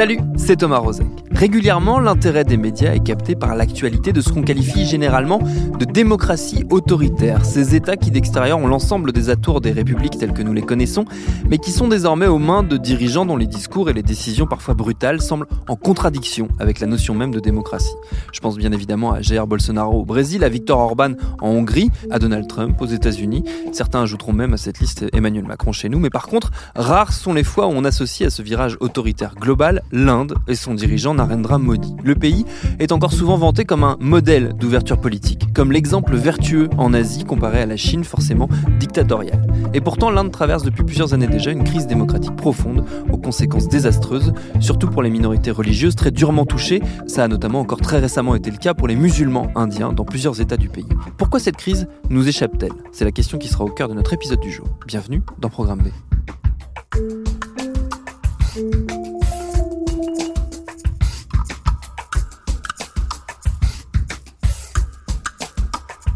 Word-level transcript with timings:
Salut, 0.00 0.20
c'est 0.34 0.56
Thomas 0.56 0.78
Rozek. 0.78 1.19
Régulièrement, 1.40 2.00
l'intérêt 2.00 2.44
des 2.44 2.58
médias 2.58 2.92
est 2.92 3.02
capté 3.02 3.34
par 3.34 3.54
l'actualité 3.54 4.12
de 4.12 4.20
ce 4.20 4.28
qu'on 4.28 4.42
qualifie 4.42 4.84
généralement 4.84 5.38
de 5.78 5.86
démocratie 5.86 6.66
autoritaire, 6.68 7.46
ces 7.46 7.74
États 7.74 7.96
qui 7.96 8.10
d'extérieur 8.10 8.58
ont 8.58 8.66
l'ensemble 8.66 9.10
des 9.10 9.30
atours 9.30 9.62
des 9.62 9.72
républiques 9.72 10.18
telles 10.18 10.34
que 10.34 10.42
nous 10.42 10.52
les 10.52 10.60
connaissons, 10.60 11.06
mais 11.48 11.56
qui 11.56 11.72
sont 11.72 11.88
désormais 11.88 12.26
aux 12.26 12.38
mains 12.38 12.62
de 12.62 12.76
dirigeants 12.76 13.24
dont 13.24 13.38
les 13.38 13.46
discours 13.46 13.88
et 13.88 13.94
les 13.94 14.02
décisions 14.02 14.46
parfois 14.46 14.74
brutales 14.74 15.22
semblent 15.22 15.46
en 15.66 15.76
contradiction 15.76 16.48
avec 16.58 16.78
la 16.78 16.86
notion 16.86 17.14
même 17.14 17.30
de 17.30 17.40
démocratie. 17.40 17.94
Je 18.34 18.40
pense 18.40 18.58
bien 18.58 18.70
évidemment 18.72 19.12
à 19.12 19.22
Jair 19.22 19.46
Bolsonaro 19.46 20.00
au 20.00 20.04
Brésil, 20.04 20.44
à 20.44 20.50
Viktor 20.50 20.78
Orban 20.78 21.12
en 21.40 21.48
Hongrie, 21.48 21.90
à 22.10 22.18
Donald 22.18 22.48
Trump 22.48 22.78
aux 22.82 22.86
États-Unis. 22.86 23.44
Certains 23.72 24.02
ajouteront 24.02 24.34
même 24.34 24.52
à 24.52 24.58
cette 24.58 24.78
liste 24.78 25.06
Emmanuel 25.14 25.46
Macron 25.46 25.72
chez 25.72 25.88
nous, 25.88 26.00
mais 26.00 26.10
par 26.10 26.26
contre, 26.26 26.50
rares 26.74 27.14
sont 27.14 27.32
les 27.32 27.44
fois 27.44 27.66
où 27.66 27.70
on 27.70 27.84
associe 27.86 28.26
à 28.26 28.30
ce 28.30 28.42
virage 28.42 28.76
autoritaire 28.80 29.34
global 29.36 29.80
l'Inde 29.90 30.34
et 30.46 30.54
son 30.54 30.74
dirigeant 30.74 31.14
Modi. 31.36 31.94
Le 32.02 32.14
pays 32.14 32.44
est 32.78 32.92
encore 32.92 33.12
souvent 33.12 33.36
vanté 33.36 33.64
comme 33.64 33.84
un 33.84 33.96
modèle 34.00 34.52
d'ouverture 34.58 35.00
politique, 35.00 35.52
comme 35.54 35.72
l'exemple 35.72 36.16
vertueux 36.16 36.68
en 36.76 36.92
Asie 36.92 37.24
comparé 37.24 37.62
à 37.62 37.66
la 37.66 37.76
Chine 37.76 38.04
forcément 38.04 38.48
dictatoriale. 38.78 39.46
Et 39.74 39.80
pourtant, 39.80 40.10
l'Inde 40.10 40.30
traverse 40.30 40.62
depuis 40.62 40.84
plusieurs 40.84 41.14
années 41.14 41.26
déjà 41.26 41.50
une 41.50 41.64
crise 41.64 41.86
démocratique 41.86 42.36
profonde, 42.36 42.84
aux 43.12 43.18
conséquences 43.18 43.68
désastreuses, 43.68 44.32
surtout 44.60 44.88
pour 44.88 45.02
les 45.02 45.10
minorités 45.10 45.50
religieuses 45.50 45.96
très 45.96 46.10
durement 46.10 46.46
touchées. 46.46 46.82
Ça 47.06 47.24
a 47.24 47.28
notamment 47.28 47.60
encore 47.60 47.80
très 47.80 47.98
récemment 47.98 48.34
été 48.34 48.50
le 48.50 48.58
cas 48.58 48.74
pour 48.74 48.88
les 48.88 48.96
musulmans 48.96 49.48
indiens 49.54 49.92
dans 49.92 50.04
plusieurs 50.04 50.40
États 50.40 50.56
du 50.56 50.68
pays. 50.68 50.88
Pourquoi 51.16 51.40
cette 51.40 51.56
crise 51.56 51.86
nous 52.08 52.28
échappe-t-elle? 52.28 52.72
C'est 52.92 53.04
la 53.04 53.12
question 53.12 53.38
qui 53.38 53.48
sera 53.48 53.64
au 53.64 53.70
cœur 53.70 53.88
de 53.88 53.94
notre 53.94 54.12
épisode 54.12 54.40
du 54.40 54.50
jour. 54.50 54.66
Bienvenue 54.86 55.22
dans 55.38 55.48
Programme 55.48 55.80
B. 55.80 55.88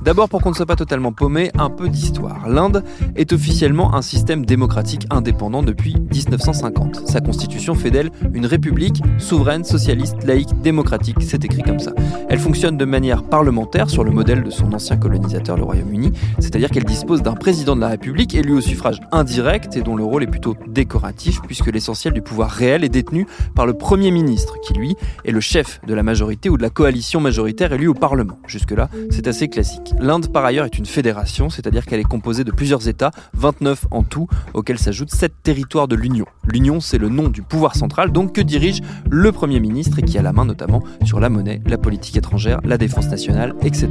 D'abord, 0.04 0.28
pour 0.28 0.42
qu'on 0.42 0.50
ne 0.50 0.54
soit 0.54 0.66
pas 0.66 0.76
totalement 0.76 1.12
paumé, 1.12 1.50
un 1.56 1.70
peu 1.70 1.88
d'histoire. 1.88 2.46
L'Inde 2.46 2.84
est 3.16 3.32
officiellement 3.32 3.94
un 3.94 4.02
système 4.02 4.44
démocratique 4.44 5.06
indépendant 5.08 5.62
depuis 5.62 5.94
1950. 5.94 7.08
Sa 7.08 7.22
constitution 7.22 7.74
fait 7.74 7.90
d'elle 7.90 8.10
une 8.34 8.44
république 8.44 9.02
souveraine, 9.16 9.64
socialiste, 9.64 10.22
laïque, 10.24 10.60
démocratique. 10.60 11.16
C'est 11.20 11.42
écrit 11.46 11.62
comme 11.62 11.78
ça. 11.78 11.92
Elle 12.28 12.38
fonctionne 12.38 12.76
de 12.76 12.84
manière 12.84 13.22
parlementaire 13.22 13.88
sur 13.88 14.04
le 14.04 14.10
modèle 14.10 14.42
de 14.42 14.50
son 14.50 14.74
ancien 14.74 14.98
colonisateur, 14.98 15.56
le 15.56 15.62
Royaume-Uni, 15.62 16.12
c'est-à-dire 16.38 16.68
qu'elle 16.68 16.84
dispose 16.84 17.22
d'un 17.22 17.32
président 17.32 17.74
de 17.74 17.80
la 17.80 17.88
République 17.88 18.34
élu 18.34 18.52
au 18.52 18.60
suffrage 18.60 19.00
indirect 19.10 19.74
et 19.78 19.80
dont 19.80 19.96
le 19.96 20.04
rôle 20.04 20.22
est 20.22 20.26
plutôt 20.26 20.54
décoratif 20.66 21.40
puisque 21.46 21.72
l'essentiel 21.72 22.12
du 22.12 22.20
pouvoir 22.20 22.50
réel 22.50 22.84
est 22.84 22.90
détenu 22.90 23.26
par 23.54 23.64
le 23.64 23.72
Premier 23.72 24.10
ministre 24.10 24.56
qui, 24.60 24.74
lui, 24.74 24.96
est 25.24 25.32
le 25.32 25.40
chef 25.40 25.80
de 25.86 25.94
la 25.94 26.02
majorité 26.02 26.50
ou 26.50 26.58
de 26.58 26.62
la 26.62 26.68
coalition 26.68 27.20
majoritaire 27.20 27.72
élue 27.72 27.88
au 27.88 27.94
Parlement. 27.94 28.38
Jusque-là, 28.46 28.90
c'est 29.10 29.26
assez 29.28 29.48
classique. 29.48 29.93
L'Inde, 30.00 30.32
par 30.32 30.44
ailleurs, 30.44 30.66
est 30.66 30.76
une 30.78 30.86
fédération, 30.86 31.50
c'est-à-dire 31.50 31.86
qu'elle 31.86 32.00
est 32.00 32.04
composée 32.04 32.44
de 32.44 32.50
plusieurs 32.50 32.88
États, 32.88 33.10
29 33.34 33.86
en 33.90 34.02
tout, 34.02 34.28
auxquels 34.52 34.78
s'ajoutent 34.78 35.10
7 35.10 35.32
territoires 35.42 35.88
de 35.88 35.96
l'Union. 35.96 36.26
L'Union, 36.44 36.80
c'est 36.80 36.98
le 36.98 37.08
nom 37.08 37.28
du 37.28 37.42
pouvoir 37.42 37.76
central, 37.76 38.10
donc 38.12 38.32
que 38.32 38.40
dirige 38.40 38.80
le 39.08 39.32
Premier 39.32 39.60
ministre 39.60 40.00
et 40.00 40.02
qui 40.02 40.18
a 40.18 40.22
la 40.22 40.32
main 40.32 40.44
notamment 40.44 40.82
sur 41.04 41.20
la 41.20 41.28
monnaie, 41.28 41.62
la 41.66 41.78
politique 41.78 42.16
étrangère, 42.16 42.60
la 42.64 42.76
défense 42.76 43.08
nationale, 43.08 43.54
etc. 43.62 43.88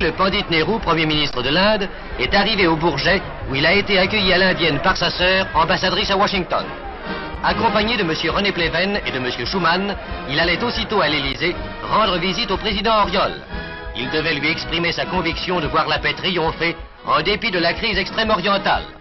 Le 0.00 0.12
Pandit 0.16 0.44
Nehru, 0.50 0.78
Premier 0.80 1.06
ministre 1.06 1.42
de 1.42 1.48
l'Inde, 1.48 1.88
est 2.18 2.34
arrivé 2.34 2.66
au 2.66 2.76
Bourget 2.76 3.20
où 3.50 3.54
il 3.54 3.64
a 3.64 3.74
été 3.74 3.98
accueilli 3.98 4.32
à 4.32 4.38
l'indienne 4.38 4.78
par 4.82 4.96
sa 4.96 5.10
sœur, 5.10 5.46
ambassadrice 5.54 6.10
à 6.10 6.16
Washington. 6.16 6.64
Accompagné 7.48 7.96
de 7.96 8.02
M. 8.02 8.12
René 8.34 8.50
Pleven 8.50 9.00
et 9.06 9.12
de 9.12 9.18
M. 9.18 9.30
Schuman, 9.46 9.96
il 10.28 10.40
allait 10.40 10.60
aussitôt 10.64 11.00
à 11.00 11.06
l'Élysée 11.06 11.54
rendre 11.92 12.18
visite 12.18 12.50
au 12.50 12.56
président 12.56 13.02
Oriol. 13.02 13.34
Il 13.96 14.10
devait 14.10 14.34
lui 14.34 14.48
exprimer 14.48 14.90
sa 14.90 15.06
conviction 15.06 15.60
de 15.60 15.68
voir 15.68 15.86
la 15.86 16.00
paix 16.00 16.14
triompher 16.14 16.74
en 17.06 17.22
dépit 17.22 17.52
de 17.52 17.60
la 17.60 17.72
crise 17.72 17.98
extrême-orientale. 17.98 18.95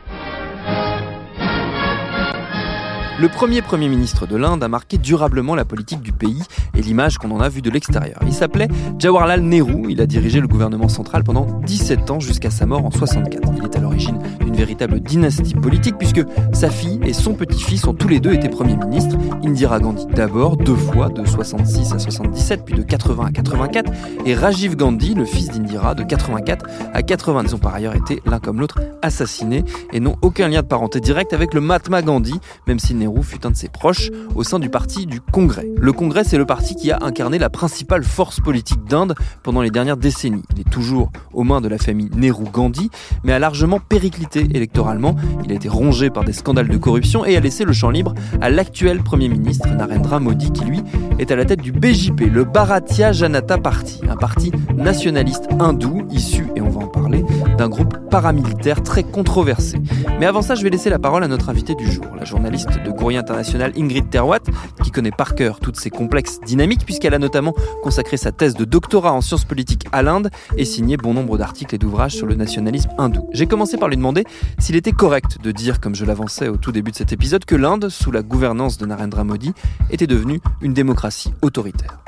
Le 3.17 3.29
premier 3.29 3.61
Premier 3.61 3.87
ministre 3.87 4.27
de 4.27 4.35
l'Inde 4.35 4.61
a 4.61 4.67
marqué 4.67 4.97
durablement 4.97 5.55
la 5.55 5.63
politique 5.63 6.01
du 6.01 6.11
pays 6.11 6.43
et 6.75 6.81
l'image 6.81 7.17
qu'on 7.17 7.31
en 7.31 7.39
a 7.39 7.47
vue 7.47 7.61
de 7.61 7.69
l'extérieur. 7.69 8.19
Il 8.25 8.33
s'appelait 8.33 8.67
Jawaharlal 8.99 9.39
Nehru, 9.39 9.85
il 9.87 10.01
a 10.01 10.05
dirigé 10.05 10.41
le 10.41 10.49
gouvernement 10.49 10.89
central 10.89 11.23
pendant 11.23 11.45
17 11.65 12.11
ans 12.11 12.19
jusqu'à 12.19 12.49
sa 12.49 12.65
mort 12.65 12.83
en 12.83 12.91
64. 12.91 13.53
Il 13.57 13.63
est 13.63 13.77
à 13.77 13.79
l'origine 13.79 14.19
d'une 14.41 14.55
véritable 14.55 14.99
dynastie 14.99 15.53
politique 15.53 15.97
puisque 15.97 16.23
sa 16.51 16.69
fille 16.69 16.99
et 17.05 17.13
son 17.13 17.35
petit-fils 17.35 17.87
ont 17.87 17.93
tous 17.93 18.09
les 18.09 18.19
deux 18.19 18.33
été 18.33 18.49
Premier 18.49 18.75
ministre. 18.75 19.15
Indira 19.45 19.79
Gandhi 19.79 20.05
d'abord, 20.07 20.57
deux 20.57 20.75
fois, 20.75 21.07
de 21.07 21.25
66 21.25 21.93
à 21.93 21.99
77, 21.99 22.65
puis 22.65 22.75
de 22.75 22.81
80 22.81 23.27
à 23.27 23.31
84, 23.31 23.91
et 24.25 24.35
Rajiv 24.35 24.75
Gandhi, 24.75 25.13
le 25.13 25.23
fils 25.23 25.51
d'Indira, 25.51 25.95
de 25.95 26.03
84 26.03 26.65
à 26.93 27.01
80. 27.01 27.43
Ils 27.45 27.55
ont 27.55 27.59
par 27.59 27.73
ailleurs 27.75 27.95
été 27.95 28.21
l'un 28.25 28.39
comme 28.39 28.59
l'autre 28.59 28.81
assassinés 29.01 29.63
et 29.93 30.01
n'ont 30.01 30.17
aucun 30.21 30.49
lien 30.49 30.61
de 30.61 30.67
parenté 30.67 30.99
direct 30.99 31.31
avec 31.31 31.53
le 31.53 31.61
Mahatma 31.61 32.01
Gandhi, 32.01 32.41
même 32.67 32.79
si 32.79 32.93
Nehru 33.05 33.21
fut 33.21 33.45
un 33.45 33.51
de 33.51 33.55
ses 33.55 33.69
proches 33.69 34.09
au 34.33 34.43
sein 34.43 34.57
du 34.57 34.69
parti 34.69 35.05
du 35.05 35.21
Congrès. 35.21 35.67
Le 35.77 35.93
Congrès, 35.93 36.23
c'est 36.23 36.39
le 36.39 36.45
parti 36.45 36.75
qui 36.75 36.91
a 36.91 36.97
incarné 37.01 37.37
la 37.37 37.51
principale 37.51 38.03
force 38.03 38.39
politique 38.39 38.83
d'Inde 38.85 39.13
pendant 39.43 39.61
les 39.61 39.69
dernières 39.69 39.97
décennies. 39.97 40.41
Il 40.55 40.61
est 40.61 40.69
toujours 40.69 41.11
aux 41.31 41.43
mains 41.43 41.61
de 41.61 41.67
la 41.67 41.77
famille 41.77 42.09
Nehru-Gandhi, 42.15 42.89
mais 43.23 43.33
a 43.33 43.37
largement 43.37 43.79
périclité 43.79 44.47
électoralement. 44.55 45.15
Il 45.43 45.51
a 45.51 45.55
été 45.55 45.69
rongé 45.69 46.09
par 46.09 46.23
des 46.23 46.33
scandales 46.33 46.67
de 46.67 46.77
corruption 46.77 47.25
et 47.25 47.37
a 47.37 47.39
laissé 47.39 47.63
le 47.63 47.73
champ 47.73 47.91
libre 47.91 48.15
à 48.41 48.49
l'actuel 48.49 49.03
Premier 49.03 49.29
ministre 49.29 49.69
Narendra 49.69 50.19
Modi, 50.19 50.51
qui 50.51 50.65
lui 50.65 50.81
est 51.19 51.29
à 51.29 51.35
la 51.35 51.45
tête 51.45 51.61
du 51.61 51.71
BJP, 51.71 52.21
le 52.31 52.43
Bharatiya 52.43 53.11
Janata 53.11 53.59
Party, 53.59 54.01
un 54.09 54.17
parti 54.17 54.51
nationaliste 54.75 55.47
hindou 55.59 56.07
issu, 56.09 56.47
et 56.55 56.61
on 56.61 56.69
va 56.69 56.85
en 56.85 56.87
parler, 56.87 57.23
d'un 57.59 57.69
groupe 57.69 57.97
paramilitaire 58.09 58.81
très 58.81 59.03
controversé. 59.03 59.79
Mais 60.19 60.25
avant 60.25 60.41
ça, 60.41 60.55
je 60.55 60.63
vais 60.63 60.71
laisser 60.71 60.89
la 60.89 60.99
parole 60.99 61.23
à 61.23 61.27
notre 61.27 61.49
invité 61.49 61.75
du 61.75 61.89
jour, 61.89 62.05
la 62.17 62.25
journaliste 62.25 62.83
de 62.83 62.91
Courrier 62.95 63.19
International 63.19 63.71
Ingrid 63.77 64.09
Terwat, 64.09 64.41
qui 64.83 64.91
connaît 64.91 65.11
par 65.11 65.35
cœur 65.35 65.59
toutes 65.59 65.77
ces 65.77 65.89
complexes 65.89 66.39
dynamiques, 66.45 66.85
puisqu'elle 66.85 67.13
a 67.13 67.19
notamment 67.19 67.53
consacré 67.83 68.17
sa 68.17 68.31
thèse 68.31 68.55
de 68.55 68.65
doctorat 68.65 69.13
en 69.13 69.21
sciences 69.21 69.45
politiques 69.45 69.85
à 69.91 70.01
l'Inde 70.01 70.29
et 70.57 70.65
signé 70.65 70.97
bon 70.97 71.13
nombre 71.13 71.37
d'articles 71.37 71.75
et 71.75 71.77
d'ouvrages 71.77 72.13
sur 72.13 72.25
le 72.25 72.35
nationalisme 72.35 72.89
hindou. 72.97 73.27
J'ai 73.33 73.47
commencé 73.47 73.77
par 73.77 73.89
lui 73.89 73.97
demander 73.97 74.23
s'il 74.59 74.75
était 74.75 74.91
correct 74.91 75.37
de 75.41 75.51
dire, 75.51 75.79
comme 75.79 75.95
je 75.95 76.05
l'avançais 76.05 76.47
au 76.47 76.57
tout 76.57 76.71
début 76.71 76.91
de 76.91 76.97
cet 76.97 77.13
épisode, 77.13 77.45
que 77.45 77.55
l'Inde, 77.55 77.89
sous 77.89 78.11
la 78.11 78.21
gouvernance 78.21 78.77
de 78.77 78.85
Narendra 78.85 79.23
Modi, 79.23 79.53
était 79.91 80.07
devenue 80.07 80.39
une 80.61 80.73
démocratie 80.73 81.33
autoritaire. 81.41 81.99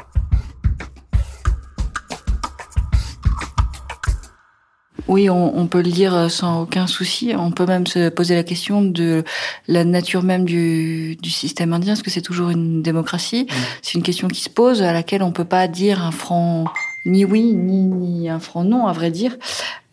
Oui, 5.08 5.30
on, 5.30 5.58
on, 5.58 5.68
peut 5.68 5.82
le 5.82 5.90
dire 5.90 6.30
sans 6.30 6.64
aucun 6.64 6.86
souci. 6.86 7.34
On 7.38 7.52
peut 7.52 7.66
même 7.66 7.88
se 7.88 8.10
poser 8.10 8.36
la 8.36 8.44
question 8.44 8.82
de 8.82 9.24
la 9.68 9.86
nature 9.86 10.22
même 10.22 10.44
du, 10.44 11.16
du 11.22 11.30
système 11.30 11.72
indien. 11.72 11.94
Est-ce 11.94 12.04
que 12.04 12.10
c'est 12.10 12.22
toujours 12.22 12.50
une 12.50 12.82
démocratie 12.82 13.48
C'est 13.82 13.94
une 13.94 14.04
question 14.04 14.28
qui 14.28 14.42
se 14.42 14.50
pose, 14.50 14.82
à 14.82 14.92
laquelle 14.92 15.24
on 15.24 15.32
peut 15.32 15.46
pas 15.46 15.68
dire 15.68 16.04
un 16.04 16.12
franc 16.12 16.66
ni 17.08 17.26
oui 17.26 17.54
ni, 17.54 17.84
ni 17.84 18.30
un 18.30 18.40
franc 18.40 18.64
non, 18.64 18.88
à 18.88 18.94
vrai 18.94 19.12
dire. 19.12 19.38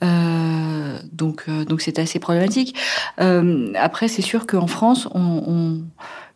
Euh, 0.03 0.99
donc, 1.13 1.45
euh, 1.49 1.65
donc 1.65 1.81
c'est 1.81 1.99
assez 1.99 2.19
problématique. 2.19 2.77
Euh, 3.21 3.73
après, 3.77 4.09
c'est 4.09 4.23
sûr 4.23 4.47
qu'en 4.47 4.67
France, 4.67 5.09
on, 5.15 5.43
on 5.47 5.81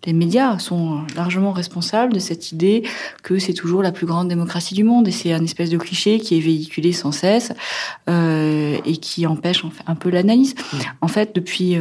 les 0.06 0.12
médias 0.12 0.58
sont 0.58 1.02
largement 1.16 1.50
responsables 1.50 2.12
de 2.12 2.20
cette 2.20 2.52
idée 2.52 2.84
que 3.24 3.38
c'est 3.38 3.52
toujours 3.52 3.82
la 3.82 3.90
plus 3.90 4.06
grande 4.06 4.28
démocratie 4.28 4.74
du 4.74 4.84
monde 4.84 5.08
et 5.08 5.10
c'est 5.10 5.32
un 5.32 5.42
espèce 5.42 5.70
de 5.70 5.76
cliché 5.76 6.20
qui 6.20 6.38
est 6.38 6.40
véhiculé 6.40 6.92
sans 6.92 7.10
cesse 7.10 7.52
euh, 8.08 8.78
et 8.86 8.96
qui 8.96 9.26
empêche 9.26 9.64
un 9.86 9.96
peu 9.96 10.08
l'analyse. 10.08 10.54
En 11.00 11.08
fait, 11.08 11.34
depuis 11.34 11.76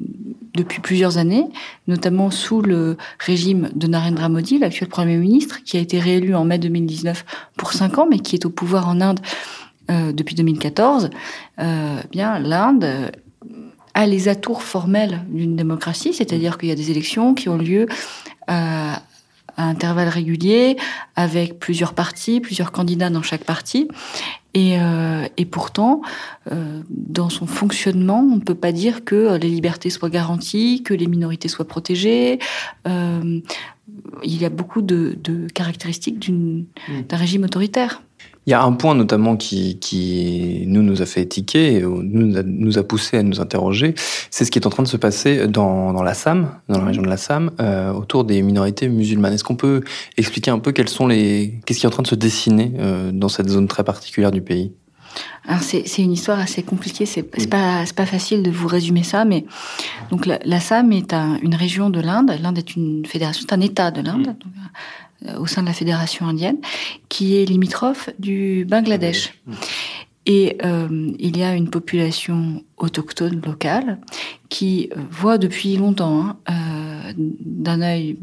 depuis 0.00 0.80
plusieurs 0.80 1.18
années, 1.18 1.44
notamment 1.86 2.30
sous 2.30 2.62
le 2.62 2.96
régime 3.18 3.70
de 3.74 3.86
Narendra 3.86 4.28
Modi, 4.28 4.58
l'actuel 4.58 4.88
Premier 4.88 5.16
ministre, 5.16 5.62
qui 5.64 5.76
a 5.76 5.80
été 5.80 5.98
réélu 5.98 6.34
en 6.34 6.44
mai 6.44 6.58
2019 6.58 7.24
pour 7.56 7.72
cinq 7.72 7.98
ans, 7.98 8.06
mais 8.10 8.18
qui 8.18 8.36
est 8.36 8.46
au 8.46 8.50
pouvoir 8.50 8.88
en 8.88 9.00
Inde 9.00 9.20
euh, 9.90 10.12
depuis 10.12 10.34
2014. 10.34 11.10
Euh, 11.60 12.00
eh 12.02 12.08
bien, 12.08 12.38
l'Inde 12.38 13.12
a 13.94 14.06
les 14.06 14.28
atours 14.28 14.62
formels 14.62 15.22
d'une 15.28 15.56
démocratie, 15.56 16.12
c'est-à-dire 16.12 16.58
qu'il 16.58 16.68
y 16.68 16.72
a 16.72 16.76
des 16.76 16.90
élections 16.90 17.34
qui 17.34 17.48
ont 17.48 17.56
lieu 17.56 17.86
euh, 18.50 18.92
intervalles 19.66 20.08
réguliers, 20.08 20.76
avec 21.14 21.58
plusieurs 21.58 21.94
partis, 21.94 22.40
plusieurs 22.40 22.72
candidats 22.72 23.10
dans 23.10 23.22
chaque 23.22 23.44
parti. 23.44 23.88
Et, 24.54 24.80
euh, 24.80 25.26
et 25.36 25.44
pourtant, 25.44 26.00
euh, 26.50 26.80
dans 26.88 27.28
son 27.28 27.46
fonctionnement, 27.46 28.20
on 28.20 28.36
ne 28.36 28.40
peut 28.40 28.54
pas 28.54 28.72
dire 28.72 29.04
que 29.04 29.36
les 29.36 29.50
libertés 29.50 29.90
soient 29.90 30.08
garanties, 30.08 30.82
que 30.82 30.94
les 30.94 31.06
minorités 31.06 31.48
soient 31.48 31.68
protégées. 31.68 32.38
Euh, 32.88 33.40
il 34.22 34.40
y 34.40 34.46
a 34.46 34.48
beaucoup 34.48 34.80
de, 34.80 35.18
de 35.22 35.46
caractéristiques 35.48 36.30
hmm. 36.30 36.64
d'un 37.06 37.16
régime 37.16 37.44
autoritaire. 37.44 38.00
Il 38.46 38.50
y 38.50 38.54
a 38.54 38.62
un 38.62 38.72
point 38.72 38.94
notamment 38.94 39.36
qui, 39.36 39.78
qui 39.80 40.62
nous, 40.66 40.82
nous 40.82 41.02
a 41.02 41.06
fait 41.06 41.22
étiquer, 41.22 41.82
nous, 41.82 42.42
nous 42.44 42.78
a 42.78 42.82
poussé 42.84 43.18
à 43.18 43.22
nous 43.24 43.40
interroger, 43.40 43.94
c'est 44.30 44.44
ce 44.44 44.52
qui 44.52 44.60
est 44.60 44.66
en 44.66 44.70
train 44.70 44.84
de 44.84 44.88
se 44.88 44.96
passer 44.96 45.48
dans, 45.48 45.92
dans 45.92 46.04
l'Assam, 46.04 46.48
dans 46.68 46.78
la 46.78 46.84
région 46.84 47.02
de 47.02 47.08
l'Assam, 47.08 47.50
euh, 47.58 47.92
autour 47.92 48.24
des 48.24 48.42
minorités 48.42 48.88
musulmanes. 48.88 49.32
Est-ce 49.32 49.42
qu'on 49.42 49.56
peut 49.56 49.82
expliquer 50.16 50.52
un 50.52 50.60
peu 50.60 50.70
quels 50.70 50.88
sont 50.88 51.08
les, 51.08 51.60
qu'est-ce 51.66 51.80
qui 51.80 51.86
est 51.86 51.88
en 51.88 51.90
train 51.90 52.04
de 52.04 52.08
se 52.08 52.14
dessiner 52.14 52.72
euh, 52.78 53.10
dans 53.12 53.28
cette 53.28 53.48
zone 53.48 53.66
très 53.66 53.82
particulière 53.82 54.30
du 54.30 54.42
pays? 54.42 54.72
C'est 55.60 55.98
une 55.98 56.12
histoire 56.12 56.38
assez 56.38 56.62
compliquée, 56.62 57.06
c'est 57.06 57.22
pas, 57.22 57.84
pas 57.94 58.06
facile 58.06 58.42
de 58.42 58.50
vous 58.50 58.68
résumer 58.68 59.02
ça, 59.02 59.24
mais 59.24 59.44
donc 60.10 60.26
l'Assam 60.26 60.92
est 60.92 61.14
une 61.14 61.54
région 61.54 61.88
de 61.88 62.00
l'Inde. 62.00 62.32
L'Inde 62.42 62.58
est 62.58 62.76
une 62.76 63.06
fédération, 63.06 63.46
c'est 63.48 63.54
un 63.54 63.60
État 63.60 63.90
de 63.90 64.02
l'Inde. 64.02 64.36
Euh, 65.24 65.38
au 65.38 65.46
sein 65.46 65.62
de 65.62 65.66
la 65.68 65.72
fédération 65.72 66.26
indienne, 66.26 66.58
qui 67.08 67.36
est 67.36 67.46
limitrophe 67.46 68.10
du 68.18 68.66
Bangladesh. 68.68 69.32
Et 70.26 70.58
euh, 70.62 71.10
il 71.18 71.38
y 71.38 71.42
a 71.42 71.54
une 71.54 71.70
population 71.70 72.62
autochtone 72.76 73.40
locale 73.40 73.98
qui 74.50 74.90
euh, 74.94 75.00
voit 75.10 75.38
depuis 75.38 75.78
longtemps, 75.78 76.20
hein, 76.20 76.36
euh, 76.50 77.12
d'un 77.16 77.80
œil 77.80 78.18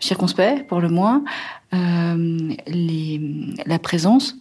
circonspect 0.00 0.66
pour 0.66 0.80
le 0.80 0.88
moins, 0.88 1.22
euh, 1.72 2.52
les, 2.66 3.20
la 3.64 3.78
présence 3.78 4.34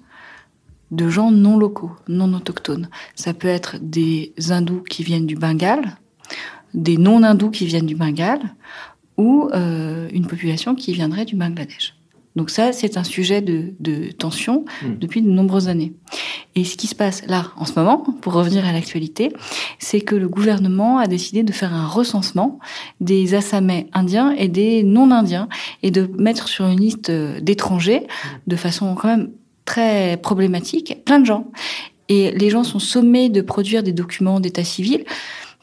de 0.89 1.09
gens 1.09 1.29
non 1.29 1.57
locaux, 1.59 1.91
non 2.07 2.33
autochtones. 2.33 2.89
Ça 3.13 3.35
peut 3.35 3.47
être 3.47 3.77
des 3.79 4.33
hindous 4.49 4.81
qui 4.81 5.03
viennent 5.03 5.27
du 5.27 5.35
Bengale, 5.35 5.97
des 6.73 6.97
non-hindous 6.97 7.51
qui 7.51 7.65
viennent 7.65 7.85
du 7.85 7.95
Bengale, 7.95 8.41
ou 9.21 9.49
euh, 9.53 10.09
une 10.11 10.25
population 10.25 10.73
qui 10.73 10.93
viendrait 10.93 11.25
du 11.25 11.35
Bangladesh. 11.35 11.93
Donc 12.35 12.49
ça, 12.49 12.71
c'est 12.71 12.97
un 12.97 13.03
sujet 13.03 13.41
de, 13.41 13.73
de 13.79 14.09
tension 14.11 14.65
hmm. 14.81 14.95
depuis 14.99 15.21
de 15.21 15.29
nombreuses 15.29 15.67
années. 15.67 15.93
Et 16.55 16.63
ce 16.63 16.75
qui 16.75 16.87
se 16.87 16.95
passe 16.95 17.23
là, 17.27 17.51
en 17.57 17.65
ce 17.65 17.73
moment, 17.77 17.99
pour 18.21 18.33
revenir 18.33 18.65
à 18.65 18.71
l'actualité, 18.71 19.31
c'est 19.79 20.01
que 20.01 20.15
le 20.15 20.27
gouvernement 20.27 20.97
a 20.97 21.07
décidé 21.07 21.43
de 21.43 21.51
faire 21.51 21.73
un 21.73 21.85
recensement 21.85 22.57
des 22.99 23.35
Assamais 23.35 23.87
indiens 23.93 24.31
et 24.31 24.47
des 24.47 24.81
non-indiens 24.81 25.49
et 25.83 25.91
de 25.91 26.09
mettre 26.17 26.47
sur 26.47 26.65
une 26.65 26.79
liste 26.79 27.09
euh, 27.09 27.39
d'étrangers, 27.41 28.07
de 28.47 28.55
façon 28.55 28.95
quand 28.95 29.09
même 29.09 29.29
très 29.65 30.17
problématique, 30.17 31.03
plein 31.05 31.19
de 31.19 31.25
gens. 31.25 31.51
Et 32.09 32.31
les 32.31 32.49
gens 32.49 32.63
sont 32.63 32.79
sommés 32.79 33.29
de 33.29 33.41
produire 33.41 33.83
des 33.83 33.93
documents 33.93 34.39
d'état 34.39 34.63
civil 34.63 35.05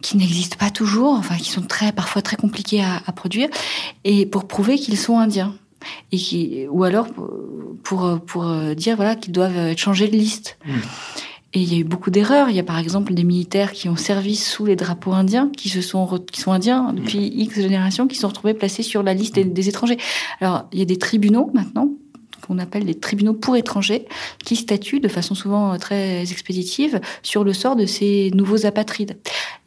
qui 0.03 0.17
n'existent 0.17 0.57
pas 0.59 0.71
toujours, 0.71 1.15
enfin 1.15 1.37
qui 1.37 1.51
sont 1.51 1.63
très 1.63 1.93
parfois 1.93 2.23
très 2.23 2.37
compliqués 2.37 2.83
à, 2.83 3.03
à 3.07 3.13
produire, 3.13 3.49
et 4.05 4.27
pour 4.27 4.47
prouver 4.47 4.77
qu'ils 4.77 4.99
sont 4.99 5.19
indiens. 5.19 5.55
Et 6.11 6.17
qui, 6.17 6.67
ou 6.71 6.83
alors 6.83 7.07
pour, 7.85 8.21
pour 8.27 8.45
dire 8.77 8.97
voilà 8.97 9.15
qu'ils 9.15 9.33
doivent 9.33 9.77
changer 9.77 10.09
de 10.09 10.17
liste. 10.17 10.59
Hmm. 10.67 10.81
Et 11.55 11.61
il 11.61 11.73
y 11.73 11.77
a 11.77 11.79
eu 11.79 11.85
beaucoup 11.85 12.11
d'erreurs. 12.11 12.51
Il 12.51 12.57
y 12.57 12.59
a 12.59 12.65
par 12.65 12.79
exemple 12.79 13.15
des 13.15 13.25
militaires 13.25 13.73
qui 13.73 13.89
ont 13.89 13.97
servi 13.97 14.37
sous 14.37 14.67
les 14.67 14.77
drapeaux 14.77 15.13
indiens, 15.13 15.51
qui 15.57 15.69
se 15.69 15.81
sont 15.81 16.19
qui 16.31 16.41
sont 16.41 16.53
indiens 16.53 16.93
depuis 16.93 17.27
X 17.27 17.55
générations, 17.55 18.07
qui 18.07 18.17
sont 18.17 18.29
retrouvés 18.29 18.55
placés 18.55 18.83
sur 18.83 19.03
la 19.03 19.15
liste 19.15 19.37
des, 19.37 19.45
des 19.45 19.69
étrangers. 19.69 19.99
Alors 20.41 20.65
il 20.73 20.81
y 20.81 20.83
a 20.83 20.85
des 20.85 20.99
tribunaux 20.99 21.51
maintenant 21.55 21.89
qu'on 22.49 22.59
appelle 22.59 22.85
les 22.85 22.99
tribunaux 22.99 23.35
pour 23.35 23.57
étrangers, 23.57 24.07
qui 24.45 24.57
statuent 24.57 25.01
de 25.01 25.09
façon 25.09 25.35
souvent 25.35 25.79
très 25.79 26.23
expéditive 26.23 27.01
sur 27.23 27.45
le 27.45 27.53
sort 27.53 27.77
de 27.77 27.87
ces 27.87 28.31
nouveaux 28.35 28.67
apatrides. 28.67 29.19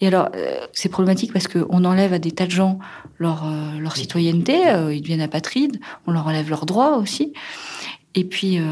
Et 0.01 0.07
alors, 0.07 0.29
euh, 0.35 0.59
c'est 0.73 0.89
problématique 0.89 1.31
parce 1.31 1.47
qu'on 1.47 1.85
enlève 1.85 2.11
à 2.11 2.19
des 2.19 2.31
tas 2.31 2.47
de 2.47 2.51
gens 2.51 2.79
leur, 3.21 3.45
euh, 3.45 3.79
leur 3.79 3.95
citoyenneté, 3.95 4.67
euh, 4.67 4.93
ils 4.93 5.01
deviennent 5.01 5.21
apatrides, 5.21 5.79
on 6.07 6.11
leur 6.11 6.27
enlève 6.27 6.49
leurs 6.49 6.65
droits 6.65 6.97
aussi. 6.97 7.33
Et 8.15 8.25
puis, 8.25 8.57
euh, 8.57 8.63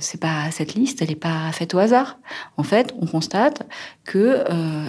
c'est 0.00 0.20
pas 0.20 0.50
cette 0.52 0.74
liste, 0.74 1.02
elle 1.02 1.08
n'est 1.08 1.16
pas 1.16 1.52
faite 1.52 1.74
au 1.74 1.78
hasard. 1.78 2.18
En 2.56 2.62
fait, 2.62 2.94
on 2.98 3.06
constate 3.06 3.68
que 4.04 4.42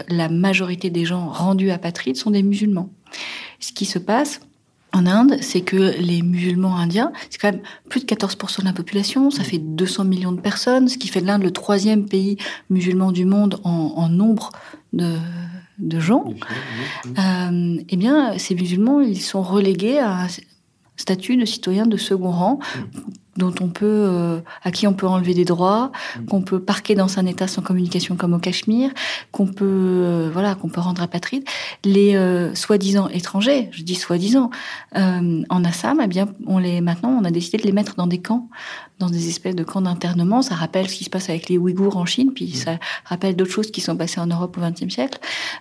la 0.08 0.30
majorité 0.30 0.90
des 0.90 1.04
gens 1.04 1.28
rendus 1.28 1.72
apatrides 1.72 2.16
sont 2.16 2.32
des 2.32 2.44
musulmans. 2.44 2.90
Ce 3.60 3.74
qui 3.74 3.86
se 3.86 4.00
passe, 4.00 4.40
en 4.98 5.06
Inde, 5.06 5.38
c'est 5.42 5.62
que 5.62 5.96
les 6.00 6.22
musulmans 6.22 6.76
indiens, 6.76 7.12
c'est 7.30 7.40
quand 7.40 7.52
même 7.52 7.62
plus 7.90 8.02
de 8.02 8.06
14% 8.06 8.62
de 8.62 8.66
la 8.66 8.74
population, 8.74 9.30
ça 9.30 9.44
fait 9.44 9.60
200 9.60 10.06
millions 10.06 10.32
de 10.32 10.42
personnes, 10.42 10.88
ce 10.88 10.98
qui 10.98 11.08
fait 11.08 11.22
de 11.22 11.28
l'Inde 11.28 11.44
le 11.44 11.52
troisième 11.52 12.06
pays 12.06 12.38
musulman 12.70 13.12
du 13.12 13.26
monde 13.26 13.60
en, 13.64 14.10
nombre 14.10 14.52
de, 14.94 16.00
gens. 16.00 16.26
Euh, 17.20 17.78
eh 17.88 17.98
bien, 17.98 18.38
ces 18.38 18.56
musulmans, 18.56 19.02
ils 19.02 19.22
sont 19.22 19.44
relégués 19.44 20.00
à 20.00 20.24
un 20.24 20.28
statut 20.96 21.38
de 21.38 21.46
citoyen 21.46 21.86
de 21.86 21.98
second 21.98 22.32
rang 22.32 22.60
dont 23.38 23.54
on 23.62 23.68
peut, 23.68 23.86
euh, 23.86 24.40
à 24.64 24.72
qui 24.72 24.88
on 24.88 24.94
peut 24.94 25.08
enlever 25.08 25.34
des 25.34 25.46
droits, 25.46 25.92
mm. 26.20 26.26
qu'on 26.26 26.42
peut 26.42 26.60
parquer 26.60 26.96
dans 26.96 27.20
un 27.20 27.26
état 27.26 27.48
sans 27.48 27.62
communication 27.62 28.16
comme 28.16 28.34
au 28.34 28.40
Cachemire, 28.40 28.92
qu'on 29.32 29.48
peut, 29.48 29.66
euh, 29.66 30.30
voilà, 30.32 30.56
qu'on 30.56 30.70
peut 30.70 30.82
rendre 30.82 31.02
apatride. 31.02 31.44
Les 31.86 32.16
euh, 32.16 32.54
soi-disant 32.56 33.08
étrangers, 33.10 33.70
je 33.72 33.84
dis 33.84 33.96
soi-disant, 33.96 34.50
en 34.96 35.64
Assam, 35.66 36.00
eh 36.04 36.08
bien, 36.08 36.28
on 36.48 36.58
les, 36.58 36.82
maintenant, 36.82 37.10
on 37.10 37.24
a 37.24 37.32
décidé 37.32 37.58
de 37.58 37.64
les 37.64 37.72
mettre 37.72 37.96
dans 37.96 38.08
des 38.08 38.18
camps, 38.18 38.50
dans 39.00 39.10
des 39.10 39.30
espèces 39.30 39.56
de 39.56 39.64
camps 39.64 39.82
d'internement. 39.82 40.42
Ça 40.42 40.56
rappelle 40.56 40.90
ce 40.90 40.96
qui 40.96 41.04
se 41.04 41.10
passe 41.10 41.30
avec 41.30 41.50
les 41.50 41.58
Ouïghours 41.58 41.98
en 41.98 42.06
Chine, 42.06 42.32
puis 42.34 42.48
mm. 42.48 42.54
ça 42.54 42.80
rappelle 43.06 43.36
d'autres 43.36 43.52
choses 43.52 43.72
qui 43.72 43.82
sont 43.82 43.96
passées 43.96 44.20
en 44.20 44.28
Europe 44.28 44.58
au 44.58 44.62
XXe 44.62 44.94
siècle. 44.94 45.20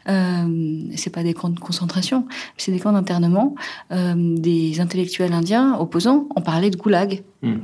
Euh, 0.08 0.82
c'est 0.96 1.10
pas 1.10 1.22
des 1.22 1.34
camps 1.34 1.50
de 1.50 1.60
concentration, 1.60 2.26
c'est 2.56 2.72
des 2.72 2.80
camps 2.80 2.92
d'internement. 2.92 3.54
des 3.90 4.80
intellectuels 4.80 5.32
indiens 5.32 5.76
opposants, 5.78 6.26
on 6.36 6.40
parlait 6.40 6.70
de 6.70 6.76
goulag. 6.76 7.22
Mm. 7.42 7.56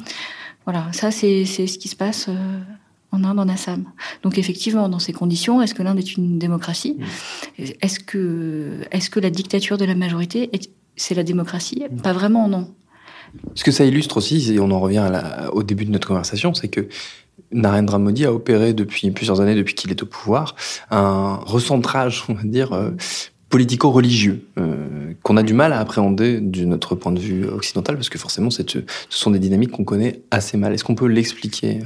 Voilà, 0.65 0.93
ça 0.93 1.11
c'est 1.11 1.45
ce 1.45 1.79
qui 1.79 1.89
se 1.89 1.97
passe 1.97 2.27
euh, 2.29 2.61
en 3.11 3.25
Inde, 3.25 3.41
en 3.41 3.49
Assam. 3.49 3.85
Donc 4.23 4.39
effectivement, 4.39 4.89
dans 4.89 4.99
ces 4.99 5.13
conditions, 5.13 5.61
est-ce 5.61 5.75
que 5.75 5.83
l'Inde 5.83 5.99
est 5.99 6.17
une 6.17 6.39
démocratie? 6.39 6.97
Mm. 6.99 7.65
Est-ce 7.81 8.01
que, 8.01 8.81
est 8.91 9.11
que 9.11 9.21
la 9.21 9.31
dictature 9.31 9.77
de 9.77 9.85
la 9.85 9.95
majorité, 9.95 10.51
c'est 10.97 11.15
la 11.15 11.25
démocratie? 11.25 11.85
Pas 12.03 12.13
vraiment, 12.13 12.49
non. 12.49 12.73
Ce 13.55 13.65
que 13.65 13.71
ça 13.71 13.85
illustre 13.85 14.17
aussi, 14.17 14.53
et 14.53 14.61
on 14.61 14.71
en 14.71 14.81
revient 14.81 15.09
au 15.53 15.63
début 15.63 15.85
de 15.85 15.91
notre 15.91 16.09
conversation, 16.09 16.55
c'est 16.55 16.69
que 16.69 16.89
Narendra 17.53 17.99
Modi 17.99 18.25
a 18.25 18.33
opéré 18.33 18.73
depuis 18.73 19.11
plusieurs 19.11 19.41
années, 19.41 19.55
depuis 19.55 19.75
qu'il 19.75 19.91
est 19.91 20.03
au 20.03 20.07
pouvoir, 20.07 20.55
un 20.91 21.37
recentrage, 21.45 22.25
on 22.29 22.35
va 22.35 22.43
dire, 22.45 22.73
euh, 22.73 22.91
politico-religieux 23.49 24.47
euh, 24.59 25.13
qu'on 25.23 25.37
a 25.37 25.43
du 25.43 25.53
mal 25.53 25.75
à 25.75 25.81
appréhender 25.81 26.41
de 26.41 26.65
notre 26.65 26.95
point 26.95 27.13
de 27.13 27.21
vue 27.21 27.47
occidental 27.47 27.97
parce 27.97 28.09
que 28.09 28.19
forcément 28.19 28.49
ce 28.49 28.63
sont 29.11 29.31
des 29.31 29.39
dynamiques 29.39 29.73
qu'on 29.73 29.85
connaît 29.85 30.23
assez 30.31 30.57
mal. 30.57 30.73
Est-ce 30.73 30.85
qu'on 30.85 30.95
peut 30.95 31.07
l'expliquer? 31.07 31.81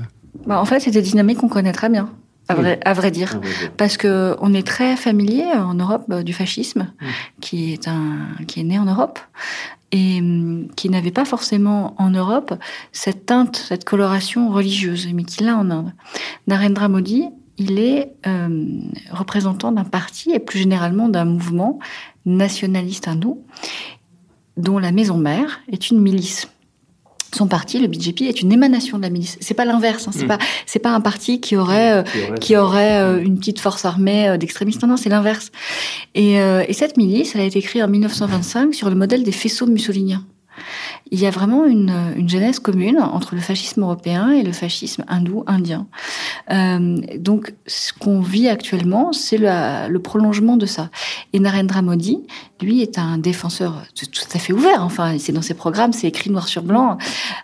Bah, 0.46 0.60
En 0.60 0.64
fait, 0.64 0.78
c'est 0.78 0.92
des 0.92 1.02
dynamiques 1.02 1.38
qu'on 1.38 1.48
connaît 1.48 1.72
très 1.72 1.88
bien. 1.88 2.08
À 2.48 2.54
vrai, 2.54 2.78
à 2.84 2.92
vrai, 2.92 3.10
dire, 3.10 3.40
parce 3.76 3.96
que 3.96 4.36
on 4.40 4.54
est 4.54 4.64
très 4.64 4.94
familier 4.94 5.46
en 5.46 5.74
Europe 5.74 6.04
euh, 6.12 6.22
du 6.22 6.32
fascisme, 6.32 6.92
qui 7.40 7.72
est 7.72 7.88
un 7.88 8.28
qui 8.46 8.60
est 8.60 8.62
né 8.62 8.78
en 8.78 8.84
Europe 8.84 9.18
et 9.92 10.18
hum, 10.20 10.68
qui 10.76 10.88
n'avait 10.88 11.10
pas 11.10 11.24
forcément 11.24 11.94
en 11.98 12.10
Europe 12.10 12.54
cette 12.92 13.26
teinte, 13.26 13.56
cette 13.56 13.84
coloration 13.84 14.50
religieuse, 14.50 15.08
mais 15.12 15.24
qui 15.24 15.44
l'a 15.44 15.56
en 15.56 15.70
Inde. 15.70 15.92
Narendra 16.46 16.88
Modi 16.88 17.28
il 17.58 17.78
est 17.78 18.12
euh, 18.26 18.80
représentant 19.10 19.72
d'un 19.72 19.84
parti 19.84 20.32
et 20.32 20.38
plus 20.38 20.58
généralement 20.58 21.08
d'un 21.08 21.24
mouvement 21.24 21.78
nationaliste 22.24 23.08
hindou 23.08 23.42
dont 24.56 24.78
la 24.78 24.92
maison 24.92 25.18
mère 25.18 25.60
est 25.70 25.90
une 25.90 26.00
milice. 26.00 26.48
Son 27.34 27.48
parti, 27.48 27.78
le 27.78 27.88
BJP, 27.88 28.22
est 28.22 28.40
une 28.40 28.52
émanation 28.52 28.98
de 28.98 29.02
la 29.02 29.10
milice. 29.10 29.36
C'est 29.40 29.54
pas 29.54 29.64
l'inverse. 29.64 30.06
Hein. 30.08 30.12
C'est 30.14 30.24
hmm. 30.24 30.28
pas 30.28 30.38
c'est 30.64 30.78
pas 30.78 30.90
un 30.90 31.00
parti 31.00 31.40
qui 31.40 31.56
aurait 31.56 32.04
qui 32.40 32.56
aurait, 32.56 33.00
euh, 33.00 33.16
euh, 33.16 33.22
une 33.22 33.38
petite 33.38 33.60
force 33.60 33.84
armée 33.84 34.36
d'extrémistes. 34.38 34.82
Non, 34.84 34.96
c'est 34.96 35.08
l'inverse. 35.08 35.50
Et, 36.14 36.34
et 36.34 36.72
cette 36.72 36.96
milice, 36.96 37.34
elle 37.34 37.42
a 37.42 37.44
été 37.44 37.60
créée 37.60 37.82
en 37.82 37.88
1925 37.88 38.74
sur 38.74 38.88
le 38.88 38.96
modèle 38.96 39.22
des 39.22 39.32
faisceaux 39.32 39.66
mussoliniens. 39.66 40.24
il 41.10 41.20
y 41.20 41.26
a 41.26 41.30
vraiment 41.30 41.64
une, 41.64 41.94
une 42.16 42.28
genèse 42.28 42.58
commune 42.58 42.98
entre 43.00 43.34
le 43.34 43.40
fascisme 43.40 43.82
européen 43.82 44.30
et 44.30 44.42
le 44.42 44.52
fascisme 44.52 45.04
hindou-indien. 45.08 45.86
Euh, 46.50 46.98
donc, 47.18 47.54
ce 47.66 47.92
qu'on 47.92 48.20
vit 48.20 48.48
actuellement, 48.48 49.12
c'est 49.12 49.38
le 49.38 49.98
prolongement 49.98 50.56
de 50.56 50.66
ça. 50.66 50.90
Et 51.32 51.40
Narendra 51.40 51.82
Modi, 51.82 52.20
lui, 52.60 52.80
est 52.82 52.98
un 52.98 53.18
défenseur 53.18 53.82
tout 53.94 54.28
à 54.34 54.38
fait 54.38 54.52
ouvert. 54.52 54.82
Enfin, 54.82 55.18
c'est 55.18 55.32
dans 55.32 55.42
ses 55.42 55.54
programmes, 55.54 55.92
c'est 55.92 56.08
écrit 56.08 56.30
noir 56.30 56.48
sur 56.48 56.62
blanc, 56.62 56.98